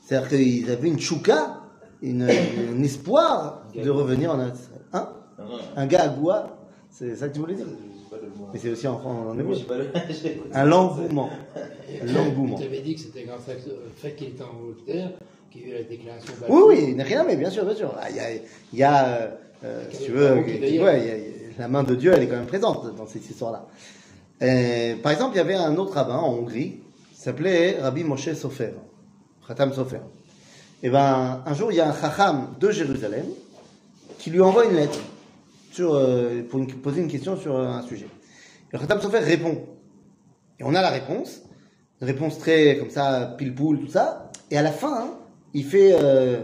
[0.00, 1.60] C'est-à-dire qu'ils avaient une chouka,
[2.00, 4.82] une, un espoir de revenir en Israël.
[4.92, 5.08] Hein?
[5.38, 6.56] Non, Un gars à goua,
[6.90, 7.66] c'est ça que tu voulais dire?
[8.10, 8.48] Pas le mot.
[8.52, 9.54] Mais c'est aussi en, en, hébreu.
[9.70, 9.90] le-
[10.54, 11.30] Un l'engouement.
[12.04, 12.56] L'engouement.
[12.58, 15.10] Tu avais dit que c'était grâce au fait qu'il était en Angleterre
[15.50, 17.94] qu'il y a eu la déclaration Oui, oui, il rien, mais bien sûr, bien sûr.
[18.00, 18.30] Ah, Il y a,
[18.72, 19.28] il y a euh,
[19.64, 20.84] euh, si tu veux, d'ailleurs.
[20.84, 22.46] ouais, il y a- il y a- la main de Dieu, elle est quand même
[22.46, 23.66] présente dans cette histoire-là.
[24.42, 26.76] Euh, par exemple, il y avait un autre rabbin en Hongrie,
[27.12, 28.70] qui s'appelait Rabbi Moshe Sofer,
[29.46, 29.98] Khatam Sofer.
[30.84, 33.24] Et ben, un jour, il y a un chacham de Jérusalem
[34.20, 35.00] qui lui envoie une lettre
[35.72, 38.06] sur, euh, pour une- poser une question sur euh, un sujet.
[38.72, 39.62] Et le Khatam Sofer répond.
[40.58, 41.42] Et on a la réponse,
[42.00, 44.30] une réponse très comme ça, pile poule, tout ça.
[44.50, 45.14] Et à la fin, hein,
[45.54, 46.42] il fait euh,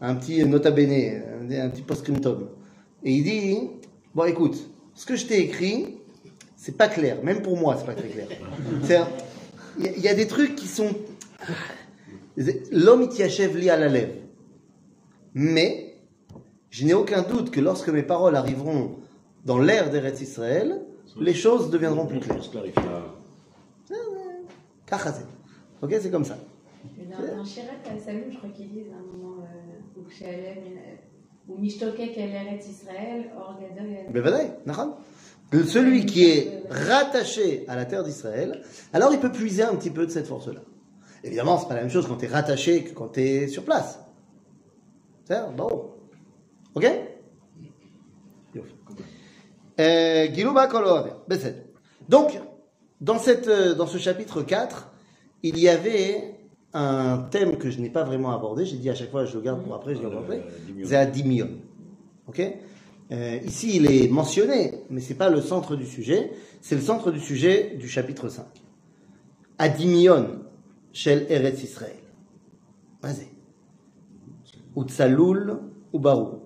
[0.00, 2.48] un petit nota bene, un, petit post-scriptum.
[3.04, 3.58] Et il dit
[4.14, 4.56] Bon, écoute,
[4.94, 5.98] ce que je t'ai écrit,
[6.56, 7.22] c'est pas clair.
[7.22, 8.26] Même pour moi, c'est pas très clair.
[9.78, 10.90] Il y, a- des trucs qui sont.
[12.70, 14.12] L'homme, t'y achève lié à la lèvre.
[15.34, 15.81] Mais,
[16.72, 18.96] je n'ai aucun doute que lorsque mes paroles arriveront
[19.44, 20.80] dans l'ère d'Eretz Israël,
[21.20, 22.40] les choses deviendront plus claires.
[25.82, 26.36] Ok, c'est comme ça.
[27.36, 30.00] Dans, Shirat al-Salom, je crois qu'ils disent à un moment euh,
[31.48, 34.94] où ou Mishtokek el Eretz Israël, Or Gadol el- Bevadaï, nachon.
[35.50, 38.62] Que Celui qui est rattaché à la terre d'Israël,
[38.94, 40.60] alors il peut puiser un petit peu de cette force-là.
[41.24, 43.64] Évidemment, c'est pas la même chose quand tu es rattaché que quand tu es sur
[43.64, 44.00] place.
[45.24, 45.91] C'est bon.
[49.80, 50.28] Euh.
[51.28, 51.64] Besed.
[52.08, 52.38] Donc,
[53.00, 54.90] dans, cette, euh, dans ce chapitre 4,
[55.42, 56.36] il y avait
[56.74, 58.64] un thème que je n'ai pas vraiment abordé.
[58.64, 60.42] J'ai dit à chaque fois, je le garde pour après, je le garde après.
[60.84, 61.50] C'est Adimion.
[62.28, 62.40] Ok?
[63.10, 66.32] Euh, Ici, il est mentionné, mais c'est pas le centre du sujet.
[66.60, 68.46] C'est le centre du sujet du chapitre 5.
[69.58, 70.40] Adimion
[70.92, 71.96] shel Eretz Israël.
[73.02, 73.26] Vas-y.
[74.76, 75.58] Utzalul
[75.92, 76.38] ubaru.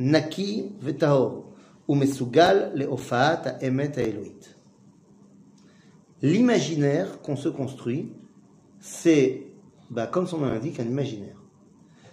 [0.00, 1.44] Naki vetahor.
[1.86, 4.56] Umesugal leofaat ha'emet ha'eloït.
[6.22, 8.12] L'imaginaire qu'on se construit,
[8.80, 9.46] c'est,
[9.90, 11.42] bah, comme son nom l'indique, un imaginaire.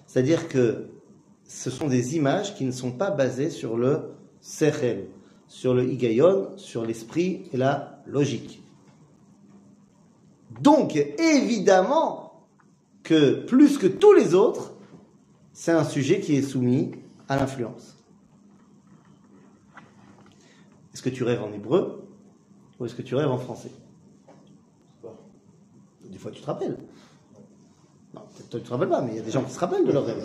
[0.05, 0.87] C'est-à-dire que
[1.45, 4.11] ce sont des images qui ne sont pas basées sur le
[4.41, 5.07] sechel,
[5.47, 8.61] sur le higayon, sur l'esprit et la logique.
[10.61, 12.47] Donc, évidemment,
[13.03, 14.73] que plus que tous les autres,
[15.53, 16.91] c'est un sujet qui est soumis
[17.27, 17.95] à l'influence.
[20.93, 22.07] Est-ce que tu rêves en hébreu
[22.79, 23.71] ou est-ce que tu rêves en français?
[26.05, 26.77] Des fois, tu te rappelles.
[28.13, 29.59] Non, peut-être toi, tu te rappelles pas, mais il y a des gens qui se
[29.59, 30.23] rappellent de leurs rêves.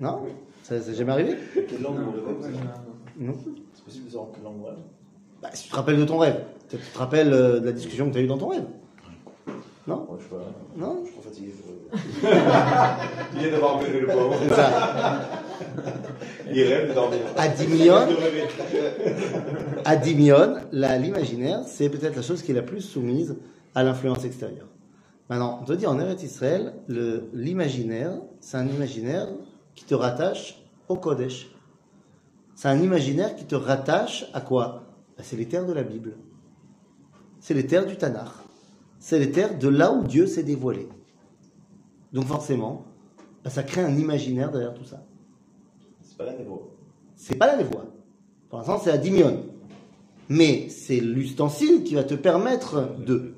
[0.00, 0.26] Non?
[0.62, 1.36] Ça s'est jamais arrivé?
[1.68, 3.34] Quelle langue rêvez vous Non.
[3.74, 4.82] C'est possible de savoir quelle langue vous rêvez
[5.42, 7.72] Bah, si tu te rappelles de ton rêve, peut-être tu te rappelles euh, de la
[7.72, 8.66] discussion que tu as eue dans ton rêve.
[9.90, 10.42] Non Moi, je pas.
[10.76, 11.54] Non Je suis trop fatigué.
[13.34, 14.36] Il vient d'avoir mené le pauvre.
[14.42, 14.70] C'est ça.
[16.52, 17.18] Il rêve de dormir.
[17.36, 18.44] Adimion, De rêver.
[19.84, 23.36] Adimion, la- l'imaginaire, c'est peut-être la chose qui est la plus soumise
[23.74, 24.66] à l'influence extérieure.
[25.28, 29.28] Maintenant, on te dit en Eretz Israël, le- l'imaginaire, c'est un imaginaire
[29.74, 31.50] qui te rattache au Kodesh.
[32.56, 34.82] C'est un imaginaire qui te rattache à quoi?
[35.16, 36.14] Bah, C'est les terres de la Bible.
[37.38, 38.26] C'est les terres du Tanakh.
[39.00, 40.86] C'est les terres de là où Dieu s'est dévoilé.
[42.12, 42.84] Donc forcément,
[43.42, 45.02] bah, ça crée un imaginaire derrière tout ça.
[46.02, 46.70] C'est pas la névo.
[47.16, 47.86] C'est pas la névoie.
[48.50, 49.46] Pour l'instant, c'est la dimion.
[50.28, 53.34] Mais c'est l'ustensile qui va te permettre de.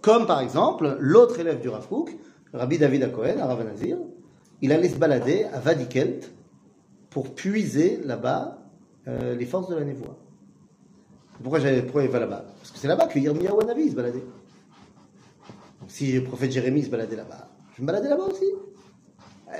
[0.00, 2.16] Comme par exemple, l'autre élève du Rav Kook,
[2.54, 3.98] Rabbi David Akohen, à Rav Nazir,
[4.62, 6.32] il allait se balader à Vadikelt
[7.10, 8.58] pour puiser là-bas
[9.06, 10.16] euh, les forces de la névoie.
[11.42, 14.24] Pourquoi, pourquoi il va là-bas Parce que c'est là-bas que Yirmiyahu se baladait.
[15.87, 18.45] Donc si le prophète Jérémie se baladait là-bas, je vais me balader là-bas aussi.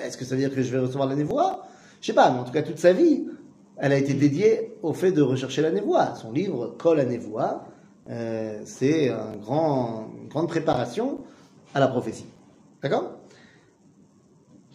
[0.06, 1.66] Est-ce que ça veut dire que je vais recevoir la névoie
[2.02, 3.26] Je sais pas, mais en tout cas, toute sa vie,
[3.78, 6.16] elle a été dédiée au fait de rechercher la névoie.
[6.16, 7.66] Son livre, Col à névoie,
[8.10, 11.20] euh, c'est un grand, une grande préparation
[11.74, 12.26] à la prophétie.
[12.82, 13.24] D'accord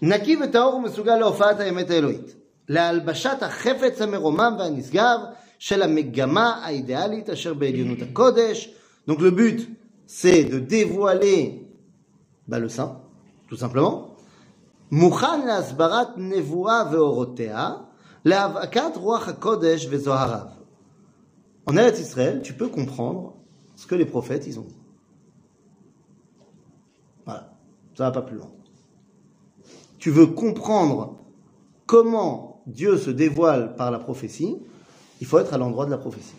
[0.02, 2.34] נקי וטהור ומסוגל להופעת האמת האלוהית.
[2.68, 5.18] להלבשת החפץ המרומם והנשגב
[5.58, 8.74] של המגמה האידיאלית אשר בעליונות הקודש.
[9.08, 9.62] Donc le but,
[10.15, 11.67] c'est de dévoiler
[12.47, 13.01] bah, le saint,
[13.47, 14.15] tout simplement.
[14.91, 17.89] Mouchan asbarat nevoa veorotea,
[18.23, 20.51] leavakat ruach hakodesh vezoharav.
[21.65, 23.33] En Eretz Israël, tu peux comprendre
[23.75, 24.77] ce que les prophètes, ils ont dit.
[27.25, 27.51] Voilà.
[27.97, 28.51] Ça va pas plus loin.
[29.97, 31.23] Tu veux comprendre
[31.87, 34.59] comment Dieu se dévoile par la prophétie,
[35.21, 36.35] il faut être à l'endroit de la prophétie.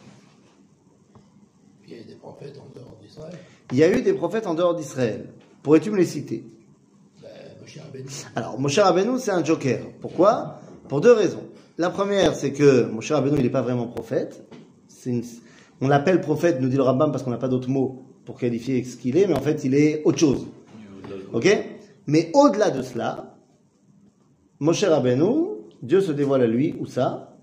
[1.89, 3.37] Il y a des prophètes en dehors d'Israël.
[3.73, 5.29] Il y a eu des prophètes en dehors d'Israël.
[5.63, 6.45] Pourrais-tu me les citer?
[7.23, 7.29] Ben,
[7.61, 7.79] Moshe.
[8.37, 9.81] Alors, Moshe Rabbeinu, c'est un joker.
[10.01, 10.61] Pourquoi?
[10.89, 11.43] Pour deux raisons.
[11.79, 14.45] La première, c'est que Moshe Rabbeinu, il n'est pas vraiment prophète.
[15.07, 15.23] Une-
[15.81, 18.83] On l'appelle prophète, nous dit le Rambam, parce qu'on n'a pas d'autre mot pour qualifier
[18.85, 20.47] ce qu'il est, mais en fait, il est autre chose.
[21.33, 21.49] Ok?
[22.07, 23.35] Mais au-delà de cela,
[24.61, 25.47] Moshe Rabbeinu,
[25.83, 27.37] Dieu se dévoile à lui, où ça?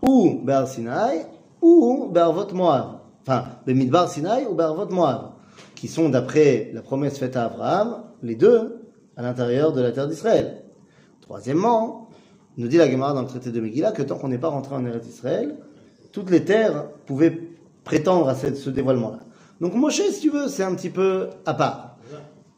[0.00, 1.26] Ou Bar Sinai,
[1.60, 2.93] ou Barvot Moab.
[3.26, 5.32] Enfin, Bemidbar Sinai ou Barvot Moab.
[5.74, 8.80] Qui sont, d'après la promesse faite à Abraham, les deux
[9.16, 10.62] à l'intérieur de la terre d'Israël.
[11.20, 12.08] Troisièmement,
[12.56, 14.74] nous dit la Gemara dans le traité de Megillah que tant qu'on n'est pas rentré
[14.74, 15.56] en Eretz Israël,
[16.12, 17.50] toutes les terres pouvaient
[17.82, 19.20] prétendre à ce dévoilement-là.
[19.60, 21.96] Donc Moshe, si tu veux, c'est un petit peu à part.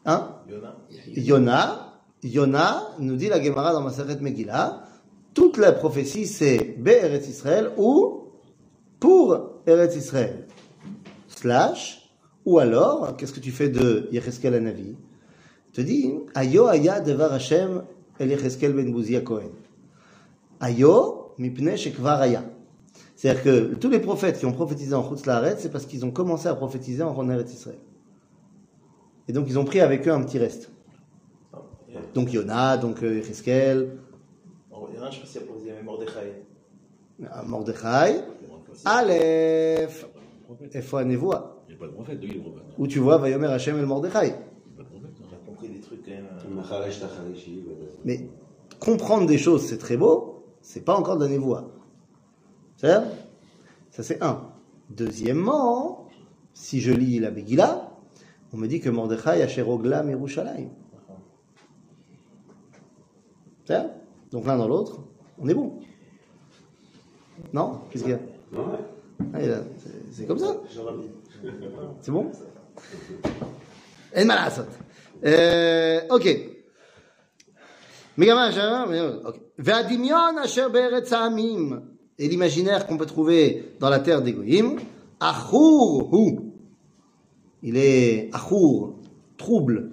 [0.05, 0.35] Hein?
[0.49, 0.75] Yona.
[1.13, 1.93] Yona,
[2.23, 4.83] Yona, nous dit la Gemara dans Maseret Megillah,
[5.33, 8.31] toute la prophétie c'est Be Eretz Israël ou
[8.99, 10.47] pour Eretz Israël.
[11.37, 12.09] Slash,
[12.45, 14.95] ou alors, qu'est-ce que tu fais de Yecheskel Hanavi?
[14.95, 17.83] Il te dit, Ayo aya devar Hashem
[18.19, 19.51] el Yecheskel ben Bouzia Cohen.
[20.59, 22.43] Ayo mipne shekvar aya.
[23.15, 26.11] C'est-à-dire que tous les prophètes qui ont prophétisé en Chutz Laaretz, c'est parce qu'ils ont
[26.11, 27.77] commencé à prophétiser en Eretz Israël.
[29.27, 30.71] Et donc ils ont pris avec eux un petit reste.
[32.15, 33.91] Donc Yona, donc euh, Yecheskel,
[34.71, 35.53] Oh, Il y en a un, je sais pas
[40.47, 42.63] si il Efo Nevoa, Il n'y a pas de prophète, de prophète.
[42.77, 44.19] où tu vois Vayomer Hashem el Mordechai.
[44.19, 44.35] Il n'y a
[44.77, 45.11] pas de prophète.
[45.29, 46.25] On a compris des trucs quand même.
[46.55, 47.85] Macharesh Tachareshi, voilà.
[48.05, 48.29] Mais
[48.79, 51.69] comprendre des choses, c'est très beau, c'est pas encore de la névoie.
[52.77, 53.03] C'est Ça,
[53.91, 54.43] Ça, c'est un.
[54.89, 56.07] Deuxièmement,
[56.53, 57.91] si je lis la Megillah,
[58.53, 60.69] on me dit que Mordechai a Sherogla Merushalayim.
[63.65, 63.91] C'est ça
[64.31, 65.01] Donc l'un dans l'autre,
[65.39, 65.79] on est bon.
[67.53, 67.81] Non?
[67.89, 68.19] Qu'est-ce qu'il y a?
[69.20, 69.26] Ouais.
[69.34, 71.10] Ah, il a- c'est- C'est comme ça J'aurais dit.
[72.02, 72.26] C'est bon
[74.12, 74.66] אין מה לעשות.
[75.24, 76.48] אה, אוקיי.
[78.18, 78.84] מגמה השערה,
[79.24, 79.40] אוקיי.
[79.58, 81.80] והדמיון אשר בארץ העמים,
[82.18, 84.76] et l'imaginaire qu'on peut trouver dans la terre des goyim,
[85.20, 86.38] achour hu.
[87.62, 88.98] Il est achour,
[89.38, 89.90] trouble.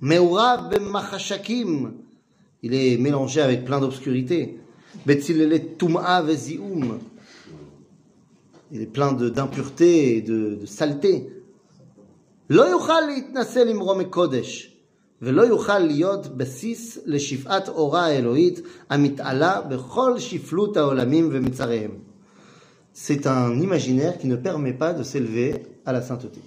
[0.00, 1.92] Meurav b'machashakim.
[2.62, 2.96] Il est
[8.72, 11.28] Il est plein de- d'impureté et de, de saleté.
[12.50, 14.72] לא יוכל להתנסה למרום קודש,
[15.22, 21.90] ולא יוכל להיות בסיס לשפעת אורה האלוהית המתעלה בכל שפלות העולמים ומצריהם.
[22.94, 25.50] C'est un imaginaire qui ne permet pas de s'élever
[25.84, 26.40] à la sainteté.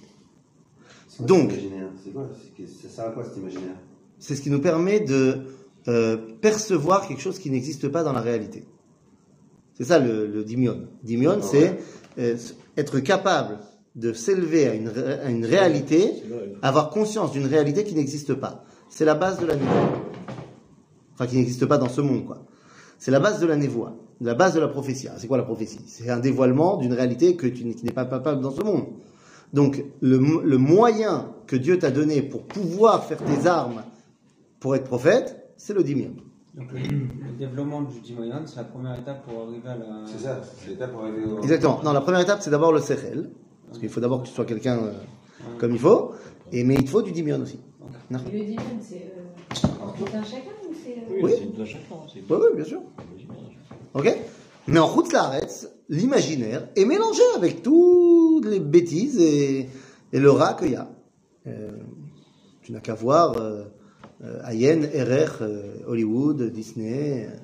[1.08, 3.76] C'est quoi Donc- cet imaginaire C'est quoi C'est- Ça sert à quoi cet imaginaire
[4.18, 5.22] C'est ce qui nous permet de
[5.88, 8.64] euh, percevoir quelque chose qui n'existe pas dans la réalité.
[9.76, 10.76] C'est ça le, le dimion.
[11.02, 11.72] Dimion, Ah c'est euh,
[12.17, 13.59] être capable
[13.95, 16.23] de s'élever à une, ré- à une réalité,
[16.61, 18.63] avoir conscience d'une réalité qui n'existe pas.
[18.89, 20.01] C'est la base de la névoie.
[21.13, 22.43] Enfin, qui n'existe pas dans ce monde, quoi.
[22.99, 25.07] C'est la base de la névoie, la base de la prophétie.
[25.17, 25.79] C'est quoi la prophétie?
[25.87, 28.85] C'est un dévoilement d'une réalité que tu n'es- qui n'est pas capable dans ce monde.
[29.53, 33.83] Donc, le, mo- le moyen que Dieu t'a donné pour pouvoir faire tes armes
[34.59, 36.11] pour être prophète, c'est le dimion.
[36.57, 39.85] Donc le, le développement du Dimoyon, c'est la première étape pour arriver à la.
[40.05, 41.39] C'est ça, c'est l'étape pour arriver au.
[41.41, 41.81] Exactement.
[41.83, 43.29] Non, la première étape, c'est d'abord le sechel.
[43.67, 44.93] Parce qu'il faut d'abord que tu sois quelqu'un euh,
[45.57, 46.11] comme il faut.
[46.51, 47.59] Et, mais il te faut du dimion aussi.
[48.09, 48.19] Non.
[48.31, 49.59] Le divan, c'est euh,
[49.97, 50.91] tout un chacun ou c'est.
[51.13, 51.33] euh, Oui.
[51.37, 51.79] C'est de chacun.
[51.91, 52.81] hein, c'est- Oui, oui, bien sûr.
[53.93, 54.17] Ok
[54.67, 55.13] Mais en route
[55.89, 59.69] l'imaginaire est mélangé avec toutes les bêtises et,
[60.13, 60.87] et le rat qu'il y a.
[61.47, 61.71] Euh,
[62.61, 63.63] tu n'as qu'à voir euh, euh,
[64.43, 67.37] Ayen, RR, euh, Hollywood, Disney euh,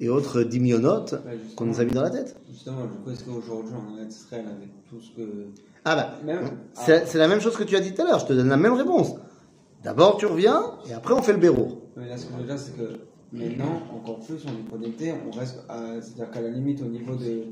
[0.00, 2.36] et autres dimionotes Ouais, qu'on nous a mis dans la tête.
[2.50, 5.46] Justement, je pense qu'aujourd'hui, en Israël, avec tout ce que.
[5.84, 6.50] Ah bah, Même.
[6.74, 8.56] c'est la même chose que tu as dit tout à l'heure, je te donne la
[8.56, 9.14] même réponse.
[9.82, 11.82] D'abord tu reviens et après on fait le béro.
[11.96, 12.98] Mais là, ce que je veux dire, c'est que
[13.32, 16.00] maintenant, encore plus, on est connecté, on reste à.
[16.00, 17.44] C'est-à-dire qu'à la limite, au niveau de,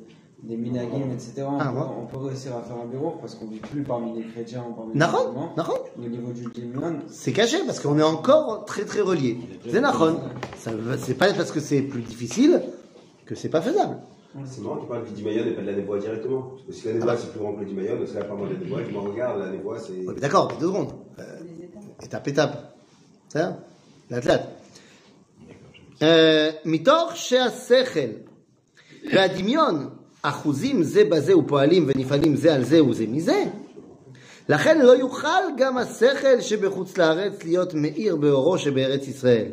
[0.46, 1.44] des minagim, etc.
[1.48, 1.86] On, Ah, peut, ouais.
[2.02, 4.74] on peut réussir à faire un bureau parce qu'on vit plus parmi les chrétiens ou
[4.74, 5.54] parmi les Nahon, musulmans.
[5.56, 5.78] Nahon.
[6.04, 9.38] Au niveau du Dimion, C'est caché parce qu'on est encore très très reliés.
[9.70, 10.20] C'est Nahon.
[10.58, 12.62] Ça veut- C'est pas parce que c'est plus difficile
[13.28, 13.98] que c'est pas faisable.
[14.46, 16.42] C'est marrant qu'il parle du Dimayon et pas de la Névoie directement.
[16.42, 18.46] Parce que si la Névoie c'est plus grand que le Dimayon, c'est la part de
[18.54, 18.80] la Névoie.
[18.88, 19.92] Je me regarde, la Névoie c'est.
[20.08, 20.92] Ouais, mais D'accord, mais deux secondes.
[21.20, 21.24] Euh,
[21.60, 21.84] Les étapes.
[22.02, 22.76] étape étape.
[23.30, 23.58] C'est ça
[24.10, 24.42] לאט לאט.
[26.02, 28.10] אה, מתוך שהשכל
[29.14, 29.90] והדמיון
[30.26, 33.44] אחוזים זה בזה ופועלים ונפעלים זה על זה וזה מזה,
[34.50, 39.46] לכן לא יוכל גם השכל שבחוץ לארץ להיות מאיר באורו שבארץ ישראל.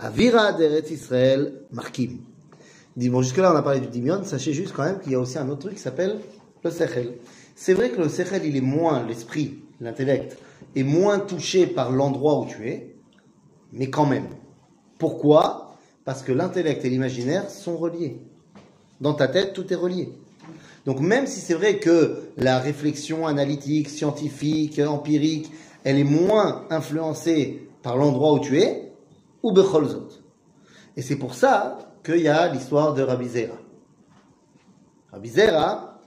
[0.00, 2.32] אווירה דארץ ישראל מחכים.
[2.96, 5.14] Il dit, bon, jusque-là, on a parlé du dimion, sachez juste quand même qu'il y
[5.14, 6.18] a aussi un autre truc qui s'appelle
[6.62, 7.14] le sechel.
[7.54, 10.36] C'est vrai que le sechel, il est moins, l'esprit, l'intellect,
[10.76, 12.94] est moins touché par l'endroit où tu es,
[13.72, 14.28] mais quand même.
[14.98, 15.74] Pourquoi
[16.04, 18.20] Parce que l'intellect et l'imaginaire sont reliés.
[19.01, 20.09] Dans ta tête, tout est relié.
[20.85, 25.51] Donc même si c'est vrai que la réflexion analytique, scientifique, empirique,
[25.83, 28.91] elle est moins influencée par l'endroit où tu es,
[29.43, 30.09] ou becholzot.
[30.95, 33.57] Et c'est pour ça qu'il y a l'histoire de Rabbi Zera.
[35.11, 35.99] Rabbi Zera,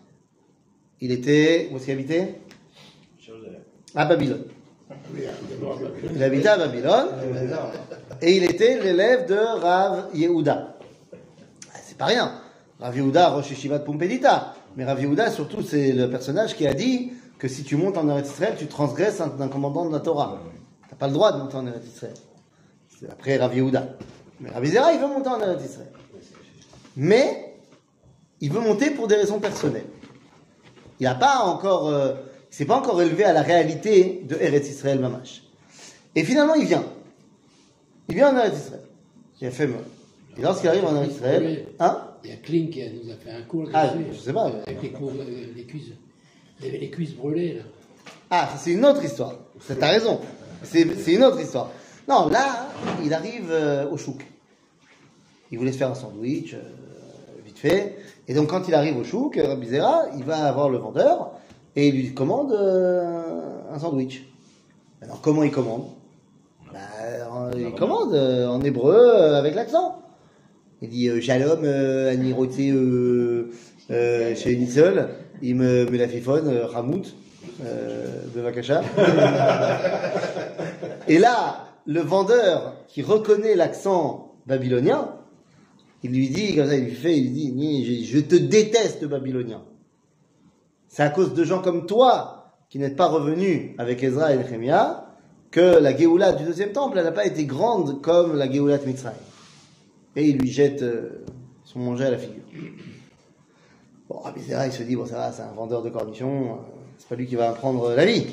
[1.00, 2.40] il était, où est-ce qu'il habitait?
[3.94, 4.44] À Babylone.
[6.14, 7.08] Il habitait à Babylone
[8.22, 10.76] et il était l'élève de Rav Yehuda.
[11.84, 12.40] C'est pas rien.
[12.80, 14.54] Rav Yehuda, Rosh Yeshiva de Pompédita.
[14.76, 18.08] Mais Rav Yehuda, surtout, c'est le personnage qui a dit que si tu montes en
[18.08, 20.40] Eretz Israël, tu transgresses un, un commandant de la Torah.
[20.88, 22.14] T'as pas le droit de monter en Eretz Israël.
[22.98, 23.96] C'est après Rav Yehuda.
[24.40, 25.92] Mais Rav Zera, il veut monter en Eretz Israël.
[26.96, 27.54] Mais,
[28.40, 29.86] il veut monter pour des raisons personnelles.
[30.98, 32.14] Il n'a pas encore, euh,
[32.50, 35.42] il s'est pas encore élevé à la réalité de Eretz Israël Mamash.
[36.14, 36.84] Et finalement, il vient.
[38.08, 38.82] Il vient en Eretz Israël.
[39.40, 39.84] Il a fait mal.
[40.38, 43.42] Et lorsqu'il arrive en Israël, hein Il y a Klein qui nous a fait un
[43.42, 44.04] cours Ah, là-dessus.
[44.12, 44.50] je sais pas.
[44.66, 45.90] Avec les, cours, euh, les cuisses.
[46.60, 47.62] Il avait les cuisses brûlées, là.
[48.30, 49.34] Ah, c'est une autre histoire.
[49.66, 50.20] T'as raison.
[50.62, 51.70] C'est une autre histoire.
[52.08, 52.68] Non, là,
[53.04, 54.24] il arrive euh, au chouk.
[55.50, 56.58] Il voulait se faire un sandwich, euh,
[57.44, 57.96] vite fait.
[58.28, 61.30] Et donc, quand il arrive au chouk, euh, Rabbi Zera, il va voir le vendeur
[61.74, 63.22] et il lui commande euh,
[63.72, 64.24] un sandwich.
[65.02, 65.86] Alors, comment il commande?
[66.72, 66.78] Bah,
[67.32, 70.00] en- Il commande euh, en hébreu euh, avec l'accent.
[70.82, 73.50] Il dit euh, Shalom, euh, Ani Rote, euh,
[73.90, 75.08] euh, chez Nissel.
[75.42, 77.02] Il me, me la fifonne, euh, Ramout,
[77.64, 78.82] euh, Bevakasha.
[81.08, 85.16] Et là, le vendeur qui reconnaît l'accent babylonien,
[86.02, 89.04] il lui dit, comme ça, il lui fait, il lui dit, je, je te déteste
[89.04, 89.62] babylonien.
[90.88, 95.04] C'est à cause de gens comme toi qui n'êtes pas revenus avec Ezra et Nehemiah
[95.50, 99.12] que la Géoula du deuxième temple, n'a pas été grande comme la Géoula de.
[100.16, 101.24] Et il lui jette euh,
[101.64, 102.42] son manger à la figure.
[104.08, 106.54] Bon, Rabbi Zera, il se dit, bon, ça va, c'est un vendeur de cornichons, euh,
[106.98, 108.26] c'est pas lui qui va apprendre la vie.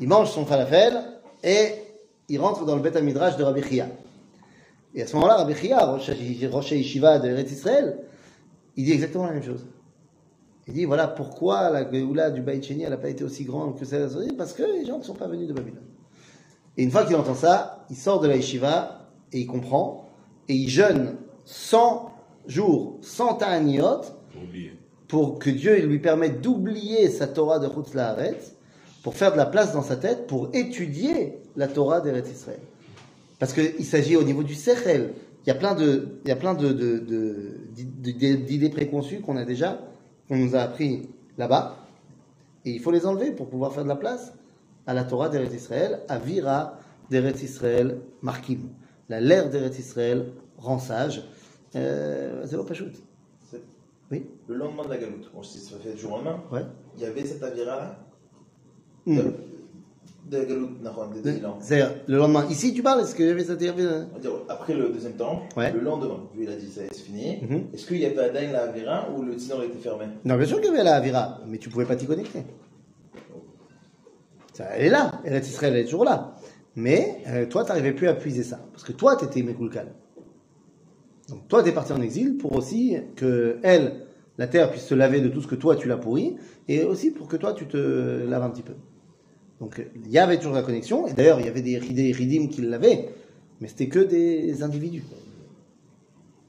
[0.00, 0.98] Il mange son falafel
[1.42, 1.72] et
[2.28, 3.88] il rentre dans le Beth Midrash de Rabbi Chia.
[4.94, 7.98] Et à ce moment-là, Rabbi Chia, Rosh Yeshiva de Eretz Israël,
[8.76, 9.64] il dit exactement la même chose.
[10.66, 13.84] Il dit, voilà pourquoi la Géoula du Baït elle n'a pas été aussi grande que
[13.84, 15.84] celle de parce que les gens ne sont pas venus de Babylone.
[16.76, 20.03] Et une fois qu'il entend ça, il sort de la Yeshiva et il comprend,
[20.48, 22.10] et il jeûne 100
[22.46, 24.00] jours, 100 ta'aniot,
[25.08, 28.56] Pour que Dieu lui permette d'oublier sa Torah de Chutz La'aretz,
[29.02, 32.60] pour faire de la place dans sa tête, pour étudier la Torah d'Eretz Israël.
[33.38, 35.12] Parce qu'il s'agit au niveau du Sechel.
[35.44, 39.20] Il y a plein de, il y a plein de, de- de- d'idées d'idées préconçues
[39.20, 39.78] qu'on a déjà,
[40.26, 41.76] qu'on nous a appris là-bas.
[42.64, 44.32] Et il faut les enlever pour pouvoir faire de la place
[44.86, 46.78] à la Torah d'Eretz Israël, à Vira
[47.10, 48.60] d'Eretz Israël Markim.
[49.08, 50.26] La l'air d'Eretz Israël
[50.58, 51.22] rend sage.
[51.76, 52.92] Euh, c'est pas shoot.
[54.10, 54.26] Oui.
[54.48, 56.60] Le lendemain de la galoute, si ça fait du jour au lendemain, Ouais.
[56.96, 57.98] il y avait cette aviרה-là
[59.06, 59.16] Hmm.
[59.18, 59.22] de,
[60.30, 61.58] de la galoute, Nahon, des deux ans.
[61.60, 62.46] C'est le lendemain.
[62.48, 65.72] Ici, tu parles, est-ce ça t'y avait- On va dire, Après le deuxième temple, Ouais.
[65.72, 67.38] le lendemain, lui il a dit ça c'est fini.
[67.42, 67.64] Mhm.
[67.74, 70.04] Est-ce qu'il y avait Adain la Avira ou le Tinor était fermé?
[70.24, 72.42] Non, bien sûr qu'il y avait la Avira, mais tu pouvais pas t'y connecter.
[74.52, 76.36] Ça, elle est là, Eretz Israël elle est toujours là.
[76.76, 79.94] Mais euh, toi, tu n'arrivais plus à puiser ça, parce que toi, tu étais Mekulkal.
[81.28, 84.06] Donc toi, tu es parti en exil pour aussi que elle,
[84.38, 86.36] la terre, puisse se laver de tout ce que toi, tu l'as pourri,
[86.68, 88.74] et aussi pour que toi, tu te laves un petit peu.
[89.60, 92.62] Donc il y avait toujours la connexion, et d'ailleurs, il y avait des ridim qui
[92.62, 93.08] l'avaient,
[93.60, 95.04] mais c'était que des individus.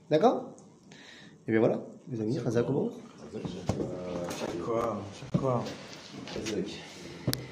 [0.09, 0.55] D'accord?
[1.47, 2.39] Et bien voilà, les amis.
[4.39, 5.01] Chaque quoi,
[5.39, 5.63] quoi.